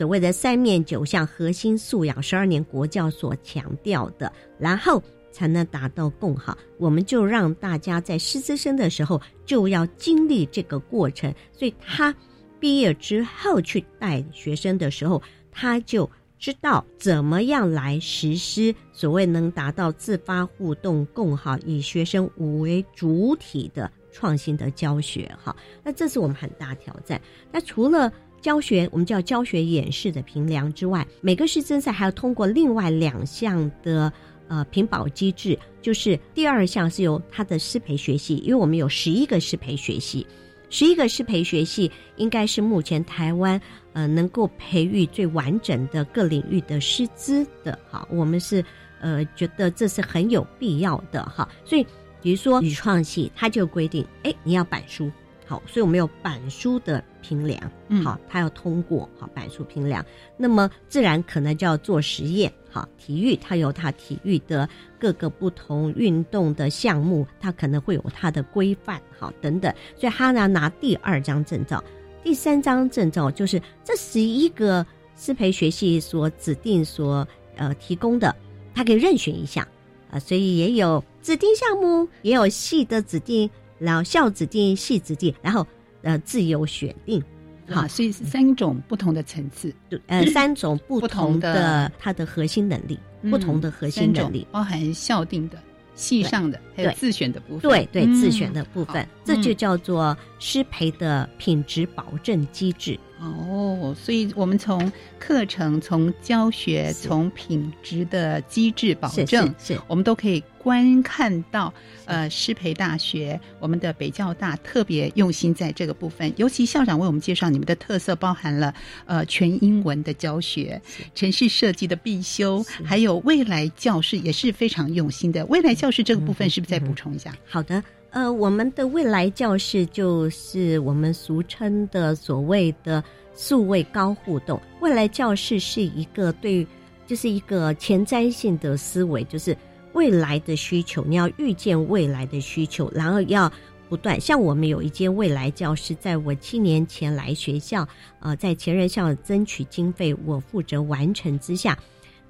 [0.00, 6.56] 所谓的三面九项核心素养，十二年国教所强调的，然后才能达到共好。
[6.78, 12.14] 我们就让大家在师资生的时候就要经历这个过程，所以他
[12.58, 15.22] 毕业之后去带学生的时候，
[15.52, 25.30] 他就知道怎么样来实施所谓能达到自发互动共好，以学生为主体的创新的教学。
[25.44, 27.20] 哈，那这是我们很大挑战。
[27.52, 28.10] 那除了
[28.40, 34.12] 教学我们叫教学演示的评量之外，每个师资赛还要通过另外两项的
[34.48, 40.26] 呃评保机制，就是第二项是由他的师培学系，因为我们有十一个师培学系，
[40.70, 43.60] 十一个师培学系应该是目前台湾
[43.92, 48.64] 呃能够培育最完整的各领域的师资的哈，我们是
[49.00, 51.86] 呃觉得这是很有必要的哈，所以
[52.22, 55.10] 比如说语创系，它就规定，哎，你要板书。
[55.46, 57.60] 好，所以我们有板书的评量，
[58.02, 60.04] 好，它要通过好板书评量，
[60.36, 64.68] 那么自然可能就要做实验，好，体育它有它体育的
[64.98, 71.82] 各个不同运动的项目，它可能会有它的规范，好，等等，所以他呢拿第二张证照，
[72.22, 74.84] 第三张证照就是这十一个
[75.16, 78.34] 师培学系所指定所呃提供的，
[78.74, 79.66] 他可以任选一项
[80.10, 83.48] 啊，所以也有指定项目，也有系的指定，
[83.78, 85.66] 然后校指定、系指定，然后
[86.02, 87.22] 呃自由选定。
[87.68, 89.72] 好，所以是三种不同的层次，
[90.08, 92.98] 呃， 三种不同的它的核心能力，
[93.30, 95.56] 不同的核心能力，包含校定的、
[95.94, 97.70] 系上的，还有自选的部分。
[97.70, 102.98] 对对，自选的部分，这就叫做师培的品质保证机制。
[103.20, 104.90] 哦，所以我们从
[105.20, 111.72] 课程、从教学、从品质的机制保证，是我们都可以观看到。
[112.06, 118.74] 呃，师培大学，我们的北教大特别用心在这个部分，尤其校长为我们介绍你们的特色，包含了
[119.06, 120.82] 呃全英文的教学、
[121.14, 125.46] 城市设计的必修，还有未来教室也是非常用心的。
[125.46, 127.32] 未来教室这个部分是不是再补充一下？
[127.46, 127.80] 好的。
[128.10, 133.04] 呃，我们的未来教室就是我们俗称的所谓的
[133.36, 134.60] 数位高互动。
[134.80, 136.66] 未来教室是一个对，
[137.06, 139.56] 就是一个前瞻性的思维，就是
[139.92, 143.50] 未来的需求，你要预见未来的需求，然后要
[143.88, 144.20] 不断。
[144.20, 147.86] 像我们有一间未来教室，在我七年前来学校，
[148.20, 151.78] 呃，在前任校争取经费，我负责完成之下，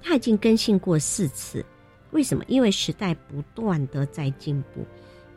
[0.01, 1.63] 它已经更新过四次。
[2.11, 2.43] 为什么？
[2.47, 4.85] 因为时代不断的在进步。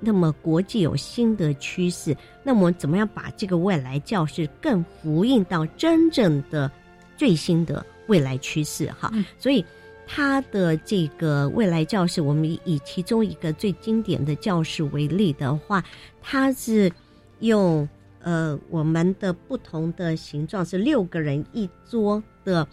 [0.00, 6.70] 那么国际有新的趋势，那么怎么样把这个未来教室更呼应到真正的
[7.16, 8.90] 最新的未来趋势？
[8.98, 9.64] 哈，所以
[10.06, 15.82] 它的这个未来教室，我们以其中一个最经典的教室为例的话，
[16.20, 16.92] 它是
[17.40, 17.88] 用
[18.20, 22.66] 呃我们的不同的形状是六个人一桌的，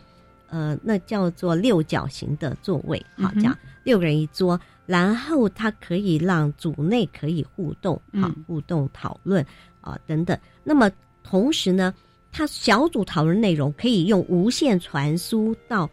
[0.49, 4.59] 呃，那叫做六角形的座位，好，这样六个人一桌。
[4.88, 9.45] 然后它可以让组内可以互动啊，互动讨论
[9.79, 10.38] 啊等等。
[10.65, 10.91] 那么
[11.23, 11.93] 同时呢，
[12.29, 15.89] 它小组讨论内容可以用无线传输到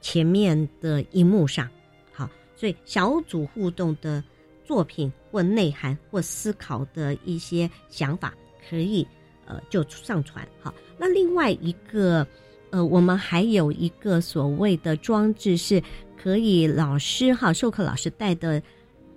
[0.00, 1.68] 前面的荧幕上，
[2.12, 4.22] 好，所以小组互动的
[4.64, 8.34] 作品或内涵或思考的一些想法
[8.68, 9.06] 可以
[9.46, 10.46] 呃就上传。
[10.60, 12.26] 好，那另外一个
[12.70, 15.82] 呃，我们还有一个所谓的装置是。
[16.22, 18.62] 可以，老师哈，授课老师带的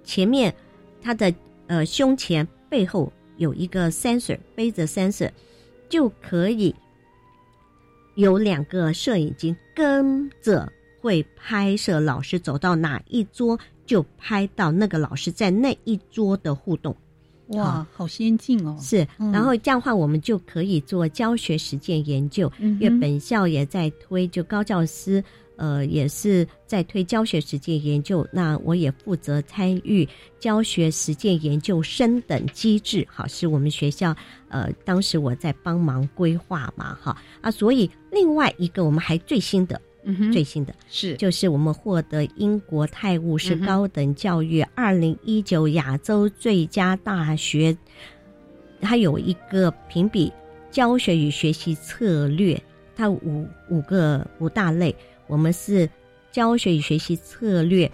[0.06, 0.56] 前面，
[1.02, 1.36] 他的
[1.68, 5.30] 呃胸前背后有一个 sensor，背着 sensor，
[5.90, 6.74] 就可以
[8.16, 16.96] 有两个摄影机跟着会拍摄老师走到哪一桌，就拍到那个老师在那一桌的互动。
[17.48, 18.78] 哇，好先进哦！
[18.82, 25.24] 是，然后这样话我们就可以做教学实践研究，因为本校也在推，就高教师。
[25.64, 30.06] 呃，也是在推教学实践研究，那我也负责参与
[30.38, 34.14] 教学实践研究升等机制，好，是我们学校
[34.50, 37.16] 呃，当时我在帮忙规划嘛，哈。
[37.40, 39.80] 啊，所以另外一个我们还最新的，
[40.34, 41.16] 最新的是。
[41.16, 47.74] 就是我们获得英国泰晤士高等教育二零一九亚洲最佳大学，
[48.82, 50.30] 它有一个评比
[50.72, 52.62] 教学与学习策略，
[52.98, 54.94] 它五五个五大类。
[55.28, 55.90] 我们是
[56.32, 57.90] 教学与学习策略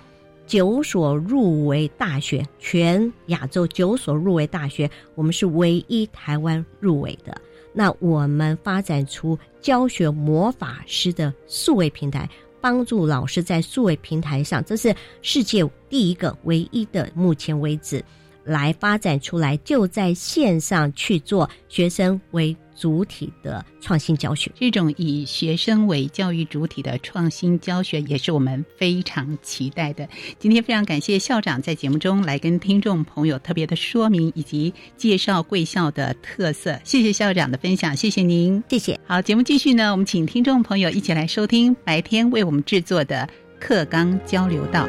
[0.47, 7.39] 九所入围大学，全亚洲九所入围大学，我们是唯一台湾入围的。
[7.71, 12.27] 那我们发展出教学魔法师的数位平台，
[12.59, 18.03] 帮助老师在数位平台上，这是世界第一个、唯一的，目前为止
[18.43, 22.55] 来发展出来，就在线上去做学生为。
[22.79, 30.07] 主体的创新教学，这种以学生为教育主体的创新教学，也是我们非常期待的。
[30.39, 36.79] 今天非常感谢校长在节目中来跟听众朋友特别的说明以及介绍贵校的特色。
[36.85, 38.97] 谢谢校长的分享，谢谢您，谢谢。
[39.05, 44.87] 好，节目继续呢，我们请听众朋友一起来收听白天为我们制作的课纲交流道。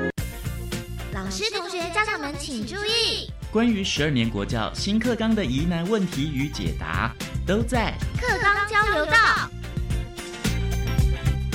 [1.12, 3.28] 老师、同学、家长们请注意。
[3.51, 7.12] 关于十二年国教新课纲的疑难问题与解答，
[7.51, 9.51] 都在课纲交流道。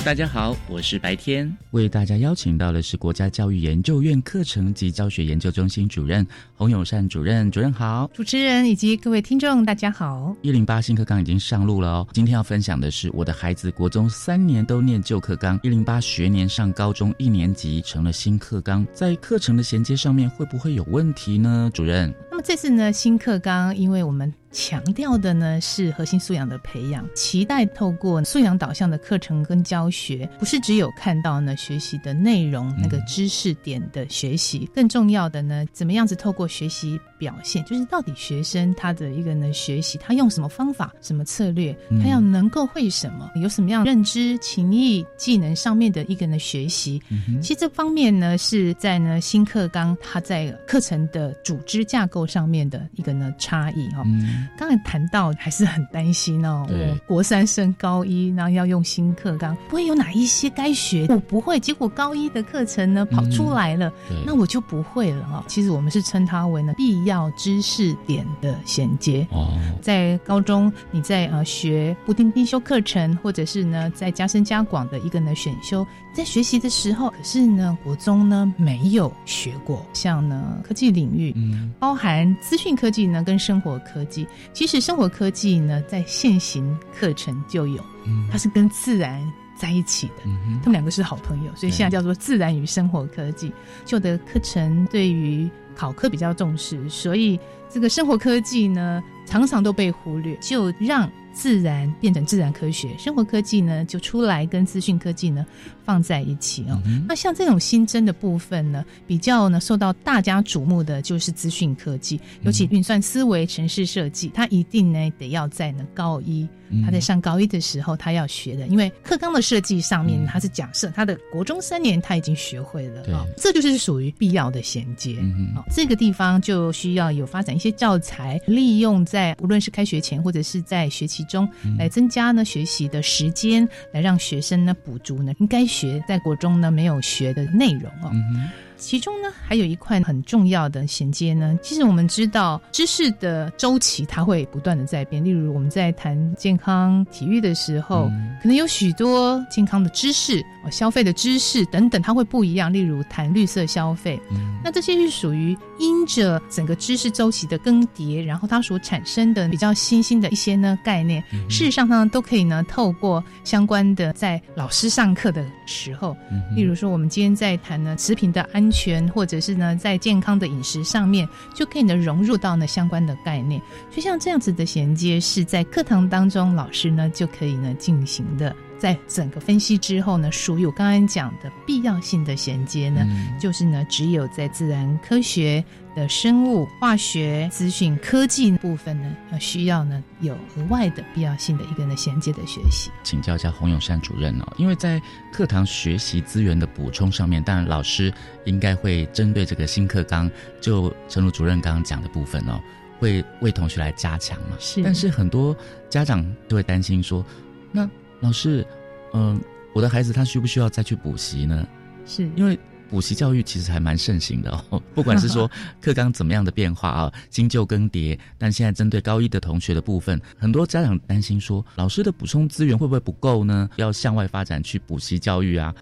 [0.04, 6.24] 大家好，我是白天，为大家邀请到的是国家教育研究院课程及教学研究中心主任
[6.54, 7.50] 洪永善主任。
[7.50, 10.36] 主任好，主持人以及各位听众大家好。
[10.42, 12.08] 一零八新课纲已经上路了哦。
[12.12, 21.70] 今天要分享的是，我的孩子国中三年都念旧课纲，一零八学年上高中一年级成了新课纲，在课程的衔接上面会不会有问题呢？
[21.72, 24.30] 主任，那么这次呢新课纲，因为我们。
[24.56, 47.00] 强调的呢是核心素养的培养，期待透过素养导向的课程跟教学，不是只有看到呢学习的内容那个知识点的学习，更重要的呢，怎么样子透过学习表现，就是到底学生他的一个呢学习，他用什么方法、什么策略，嗯他要能够会什么，有什么样认知、情意、技能上面的一个呢学习。
[47.10, 54.02] 嗯其实这方面呢是在呢新课纲它在课程的组织架构上面的一个呢差异哦。
[54.06, 56.66] 嗯刚才谈到还是很担心哦，
[57.06, 65.44] 国三升高一，然后要用新课纲，不会有哪一些该学我不会，结果高一的课程呢跑出来了，对那我就不会了哦。
[65.46, 69.26] 其实我们是称它为呢必要知识点的衔接。
[69.32, 89.20] 哦，在高中你在呃学不定必修课程，或者是呢在加深加广的一个呢选修，在学习的时候，可是呢国中呢没有学过，像呢科技领域，嗯，包含资讯科技呢跟生活科技，其实生活科技呢在现行课程就有，嗯它是跟自然。
[89.58, 93.50] 在一起的，嗯他们两个是好朋友，所以现在叫做自然与生活科技。
[93.86, 105.44] 旧的课程对于考科比较重视，所以这个生活科技呢常常都被忽略，就让自然变成自然科学，生活科技呢就出来跟资讯科技呢
[105.84, 106.80] 放在一起哦。
[107.06, 116.48] 那像这种新增的部分呢，比较呢受到大家瞩目的就是资讯科技，尤其运算思维、城市设计，它一定呢得要在呢高一。
[116.84, 125.16] 他在上高一的时候，他要学的，因为课纲的设计上面，他是假设他的国中三年他已经学会了啊、哦，这就是属于必要的衔接。
[125.20, 131.48] 嗯哦，这个地方就需要有发展一些教材，利用在无论是开学前或者是在学期中，
[131.78, 138.10] 来增加呢学习的时间，来让学生呢补足呢应该学在国中呢没有学的内容哦。
[138.12, 141.58] 嗯其中呢，还有一块很重要的衔接呢。
[141.62, 145.24] 其实我们知道，知识的周期它会不断的在变。
[145.24, 152.72] 例如，我们在谈健康体育的时候，嗯可能有许多健康的知识、消费的知识等等，它会不一样。
[152.72, 173.62] 例如谈绿色消费，嗯那这些是属于因着整个知识周期的更迭，然后它所产生的比较新兴的一些呢概念，嗯事实上呢都可以呢透过相关的在老师上课的时候，嗯例如说我们今天在谈呢食品的安安全，或者是呢在健康的饮食上面，就可以呢融入到呢相关的概念。
[173.92, 178.54] 就像这样子的衔接，是在课堂当中老师呢就可以呢进行的。
[178.78, 185.64] 在整个分析之后呢，属于我刚刚讲的必要性的衔接呢，嗯就是呢只有在自然科学
[185.94, 192.90] 的生物、化学、资讯科技部分呢，要需要呢有额外的必要性的一个呢衔接的学习。
[193.02, 195.00] 请教一下洪永山主任哦，因为在
[195.32, 198.12] 课堂学习资源的补充上面，当然老师
[198.44, 202.60] 应该会针对这个新课纲，就陈如主任刚刚讲的部分哦，
[202.98, 204.56] 会为同学来加强嘛。
[204.58, 205.56] 是但是很多
[205.88, 207.24] 家长都会担心说，
[207.72, 207.88] 那
[208.20, 208.66] 老师，
[209.12, 209.40] 嗯、
[209.74, 211.66] 我的孩子他需不需要再去补习呢？
[212.06, 212.58] 是因为
[212.88, 215.50] 补习教育其实还蛮盛行的哦， 不管是说
[215.82, 223.68] 课纲怎么样的变化啊，新旧更迭，但现在针对高一的同学的部分，很多家长担心说，老师的补充资源会不会不够呢？
[223.76, 225.74] 要向外发展去补习教育啊？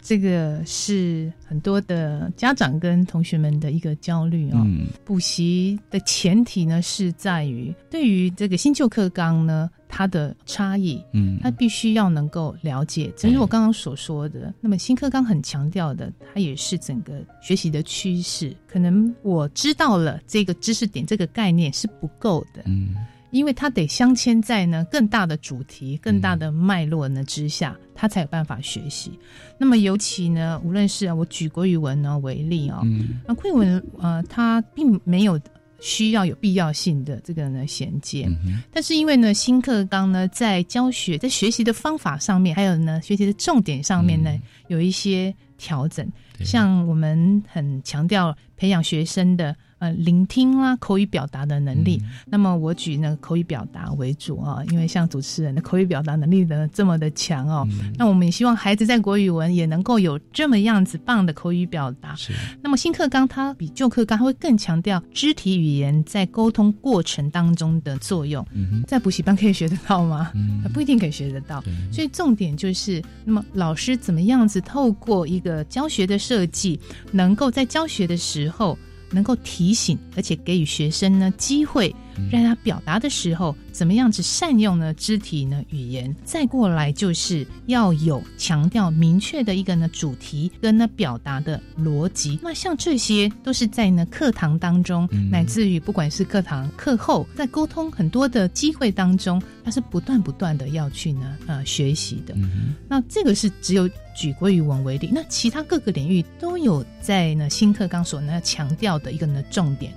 [0.00, 4.62] 这个是很多的家长跟同学们的一个焦虑哦。
[4.64, 13.12] 嗯补习的前提呢是在于对于这个新旧课纲呢，它的差异，嗯他必须要能够了解。
[13.16, 18.54] 正如我刚刚所说的，那么新课纲很强调的，它也是整个学习的趋势。
[18.66, 22.94] 可能我知道了这个知识点、这个概念是不够的，嗯
[23.30, 29.18] 因为它得镶嵌在呢更大的主题、更大的脉络呢之下，他才有办法学习。
[29.58, 35.38] 那么尤其呢，无论是啊我举国语文呢为例哦，嗯那国语文呃，它并没有
[35.80, 44.36] 需要有必要性的这个呢衔接，嗯但是因为呢新课纲呢在教学在学习的方法上面，还有呢学习的重点上面呢、
[44.68, 46.06] 有一些调整，
[46.44, 49.54] 像我们很强调培养学生的。
[49.78, 52.02] 呃，聆听啦，口语表达的能力。
[52.26, 57.66] 那么我举那个口语表达为主啊，因为像主持人的口语表达能力呢这么的强哦，
[57.96, 62.14] 那我们也希望孩子在国语文也能够有这么样子棒的口语表达。
[62.16, 62.32] 是。
[62.60, 68.44] 那么新课纲它比旧课纲会更强调肢体语言在沟通过程当中的作用。
[68.52, 70.32] 嗯在补习班可以学得到吗？
[70.74, 71.62] 不一定可以学得到。
[71.92, 76.80] 所以重点就是，那么老师怎么样子透过一个教学的设计，
[77.12, 78.76] 能够在教学的时候。
[79.10, 81.94] 能够提醒，而且给予学生呢机会，
[82.30, 86.14] 让他表达的时候，怎么样子善用呢肢体呢语言？
[86.24, 92.38] 再过来就是要有强调明确的一个呢主题跟呢表达的逻辑。
[92.42, 102.34] 那像这些都是在呢课堂当中，嗯乃至于不管是课堂课后，在沟通很多的机会当中，它是不断不断的要去呢呃学习的。
[102.36, 109.92] 嗯那这个是只有举国语文为例，那其他各个领域都有在呢新课纲所呢强调的一个呢重点。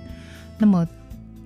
[0.58, 0.86] 那么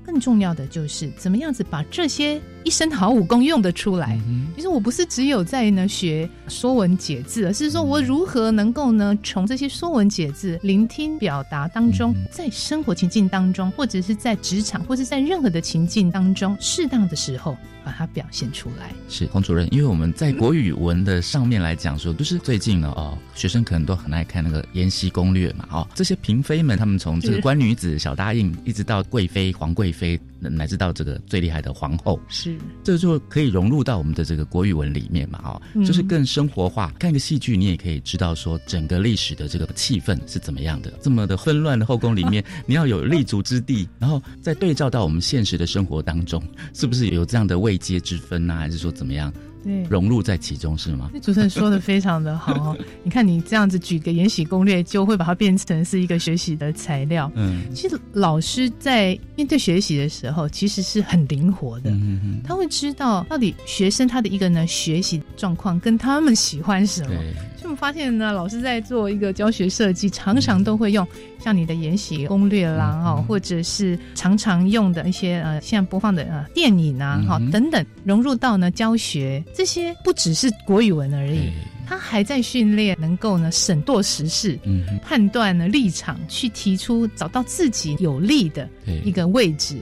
[0.07, 4.19] 更重要的就是怎么样子把这些一身好武功用得出来。
[4.55, 17.57] 其实我不是只有在呢学说文解字，而是说我如何能够呢从这些说文解字、聆听表达当中，在生活情境当中，或者是在职场，或是在任何的情境当中，适当的时候。
[17.87, 29.96] 把它表现出来是洪主任，因为我们在国语文的上面来讲说，就是最近呢哦，学生可能都很爱看那个《延禧攻略》嘛哦，这些嫔妃们，他们从这个官女子、小答应，一直到贵妃、皇贵妃，
[30.41, 36.93] 乃至到这个最厉害的皇后，是这就可以融入到我们的这个国语文里面嘛哦，就是更生活化。
[36.99, 40.93] 看个戏剧，你也可以知道说整个历史的这个气氛是怎么样的。
[41.01, 46.43] 这么的纷乱的后宫里面， 你要有立足之地，然后再对照到我们现实的生活当中，
[46.75, 47.77] 是不是有这样的位？
[47.77, 49.33] 阶之分呢，还是说怎么样？
[49.67, 51.11] 对，融入在其中是吗？
[51.21, 52.77] 主持人说的非常的好。
[53.03, 57.31] 你看你这样子举个《延禧攻略》，就会把它变成是一个学习的材料。
[57.35, 61.91] 嗯，其实老师在面对学习的时候，其实是很灵活的。
[61.91, 67.09] 嗯嗯，他会知道到底学生他的一个呢学习状况跟他们喜欢什么。
[67.57, 71.05] 所以我们发现呢，老师在做一个教学设计，常常都会用
[71.39, 79.43] 像你的《延禧攻略》啦，哈，或者是常常用的一些呃，现在播放的呃电影啊，哈等等，融入到呢教学。
[79.55, 81.53] 这些不只是国语文而已，
[81.87, 88.69] 他还在训练能够呢审度时事，嗯判断呢立场，去提出找到自己有利的
[89.05, 89.77] 一个位置，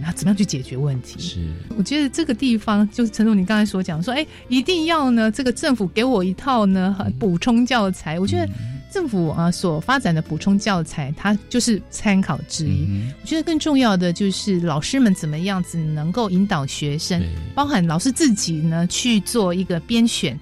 [0.00, 1.18] 然后怎么样去解决问题。
[1.18, 1.40] 是，
[1.76, 8.48] 我觉得这个地方就是陈总你刚才所讲说，哎，一定要呢这个政府给我一套呢补充教材，我觉得。
[8.90, 12.86] 政府啊所发展的补充教材，它就是参考之一。
[13.22, 17.22] 我觉得更重要的就是老师们怎么样子能够引导学生，
[17.54, 20.38] 包含老师自己呢去做一个编选。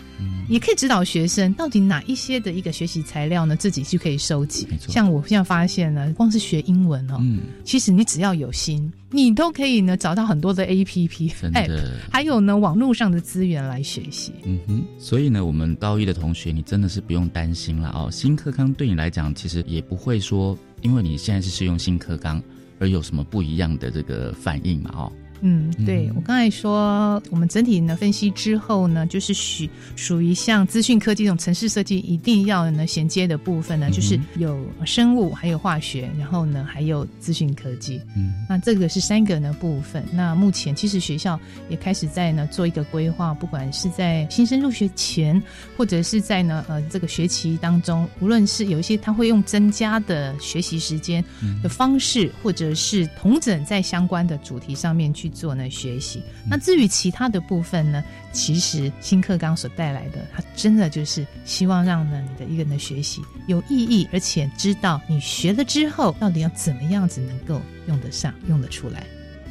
[0.49, 4.67] 也可以指导学生到底哪一些的一个学习材料呢，自己就可以收集。
[4.81, 14.33] 像我现在发现呢，光是学英文哦，嗯其实你只要有心，你都可以呢找到很多的 A P P App，还有呢网络上的资源来学习。
[14.45, 18.11] 嗯哼，所以呢，我们高一的同学，你真的是不用担心了哦。
[18.11, 22.43] 新课纲对你来讲，其实也不会说，因为你现在是使用新课纲
[22.79, 25.13] 而有什么不一样的这个反应嘛哦。
[25.41, 38.01] 嗯，对我刚才说，我们整体呢分析之后呢，就是属属于像资讯科技这种城市设计一定要呢衔接的部分呢，就是有生物，还有化学，然后呢还有资讯科技。
[38.17, 40.03] 嗯，那这个是三个呢部分。
[40.13, 45.41] 那目前其实学校也开始在呢做一个规划，不管是在新生入学前，
[45.77, 51.23] 或者是在呢呃这个学期当中，无论是有一些他会用增加的学习时间
[51.63, 55.26] 的方式，或者是同整在相关的主题上面去。
[55.27, 58.03] 去做呢学习，那至于其他的部分呢，
[58.33, 69.05] 其实新课纲所带来的，它真的就是希望让呢你的一个人的学习有意义，而且知道你学了之后到底要怎么样子能够用得上、用得出来。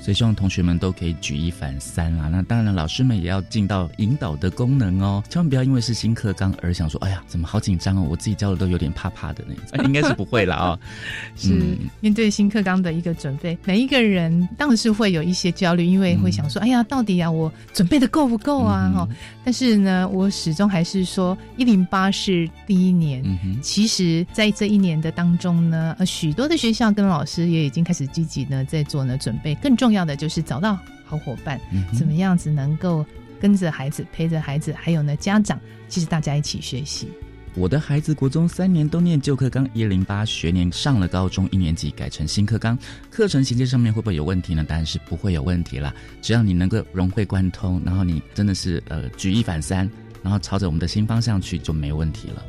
[0.05, 2.27] 所以希望同学们都可以举一反三啦。
[2.27, 5.23] 那当然，老师们也要尽到引导的功能哦。
[5.27, 8.05] 千万不要因为是新课纲而想说：“哎呀，怎么好紧张哦！
[8.07, 9.63] 我自己教的都有点怕怕的那种。
[9.83, 10.79] ”应该是不会了啊。
[11.35, 19.07] 是面对新课纲的一个准备，每一个人当然是会有一些焦虑，因为会想说：“哎呀，到底呀，我准备的够不够啊？”哈。
[19.43, 23.23] 但是呢，我始终还是说，一零八是第一年。
[23.59, 29.55] 其实，在这一年的当中呢，呃，许多的学校跟老师也已经开始积极呢在做呢准备。
[29.55, 31.61] 更重要的就是找到好伙伴，
[31.93, 33.05] 怎么样子能够
[33.39, 37.07] 跟着孩子、陪着孩子，还有呢家长，其实大家一起学习。
[37.53, 42.77] 我的孩子国中三年都念旧课纲，一零八学年上了高中一年级改成新课纲，
[43.09, 44.61] 课程衔接上面会不会有问题呢？
[44.67, 49.89] 当然是不会有问题啦，只要你能够融会贯通，然后你真的是呃举一反三，
[50.21, 52.43] 然后朝着我们的新方向去就没问题了。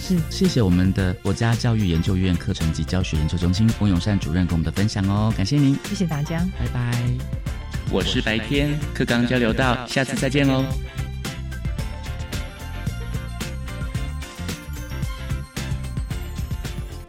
[0.00, 6.90] 是，谢谢我们的国家教育研究院课程及教学研究中心翁永善主任跟我们的分享哦，感谢您，谢谢大家，拜拜。
[7.92, 10.64] 我是白天课纲交流到，下次再见喽。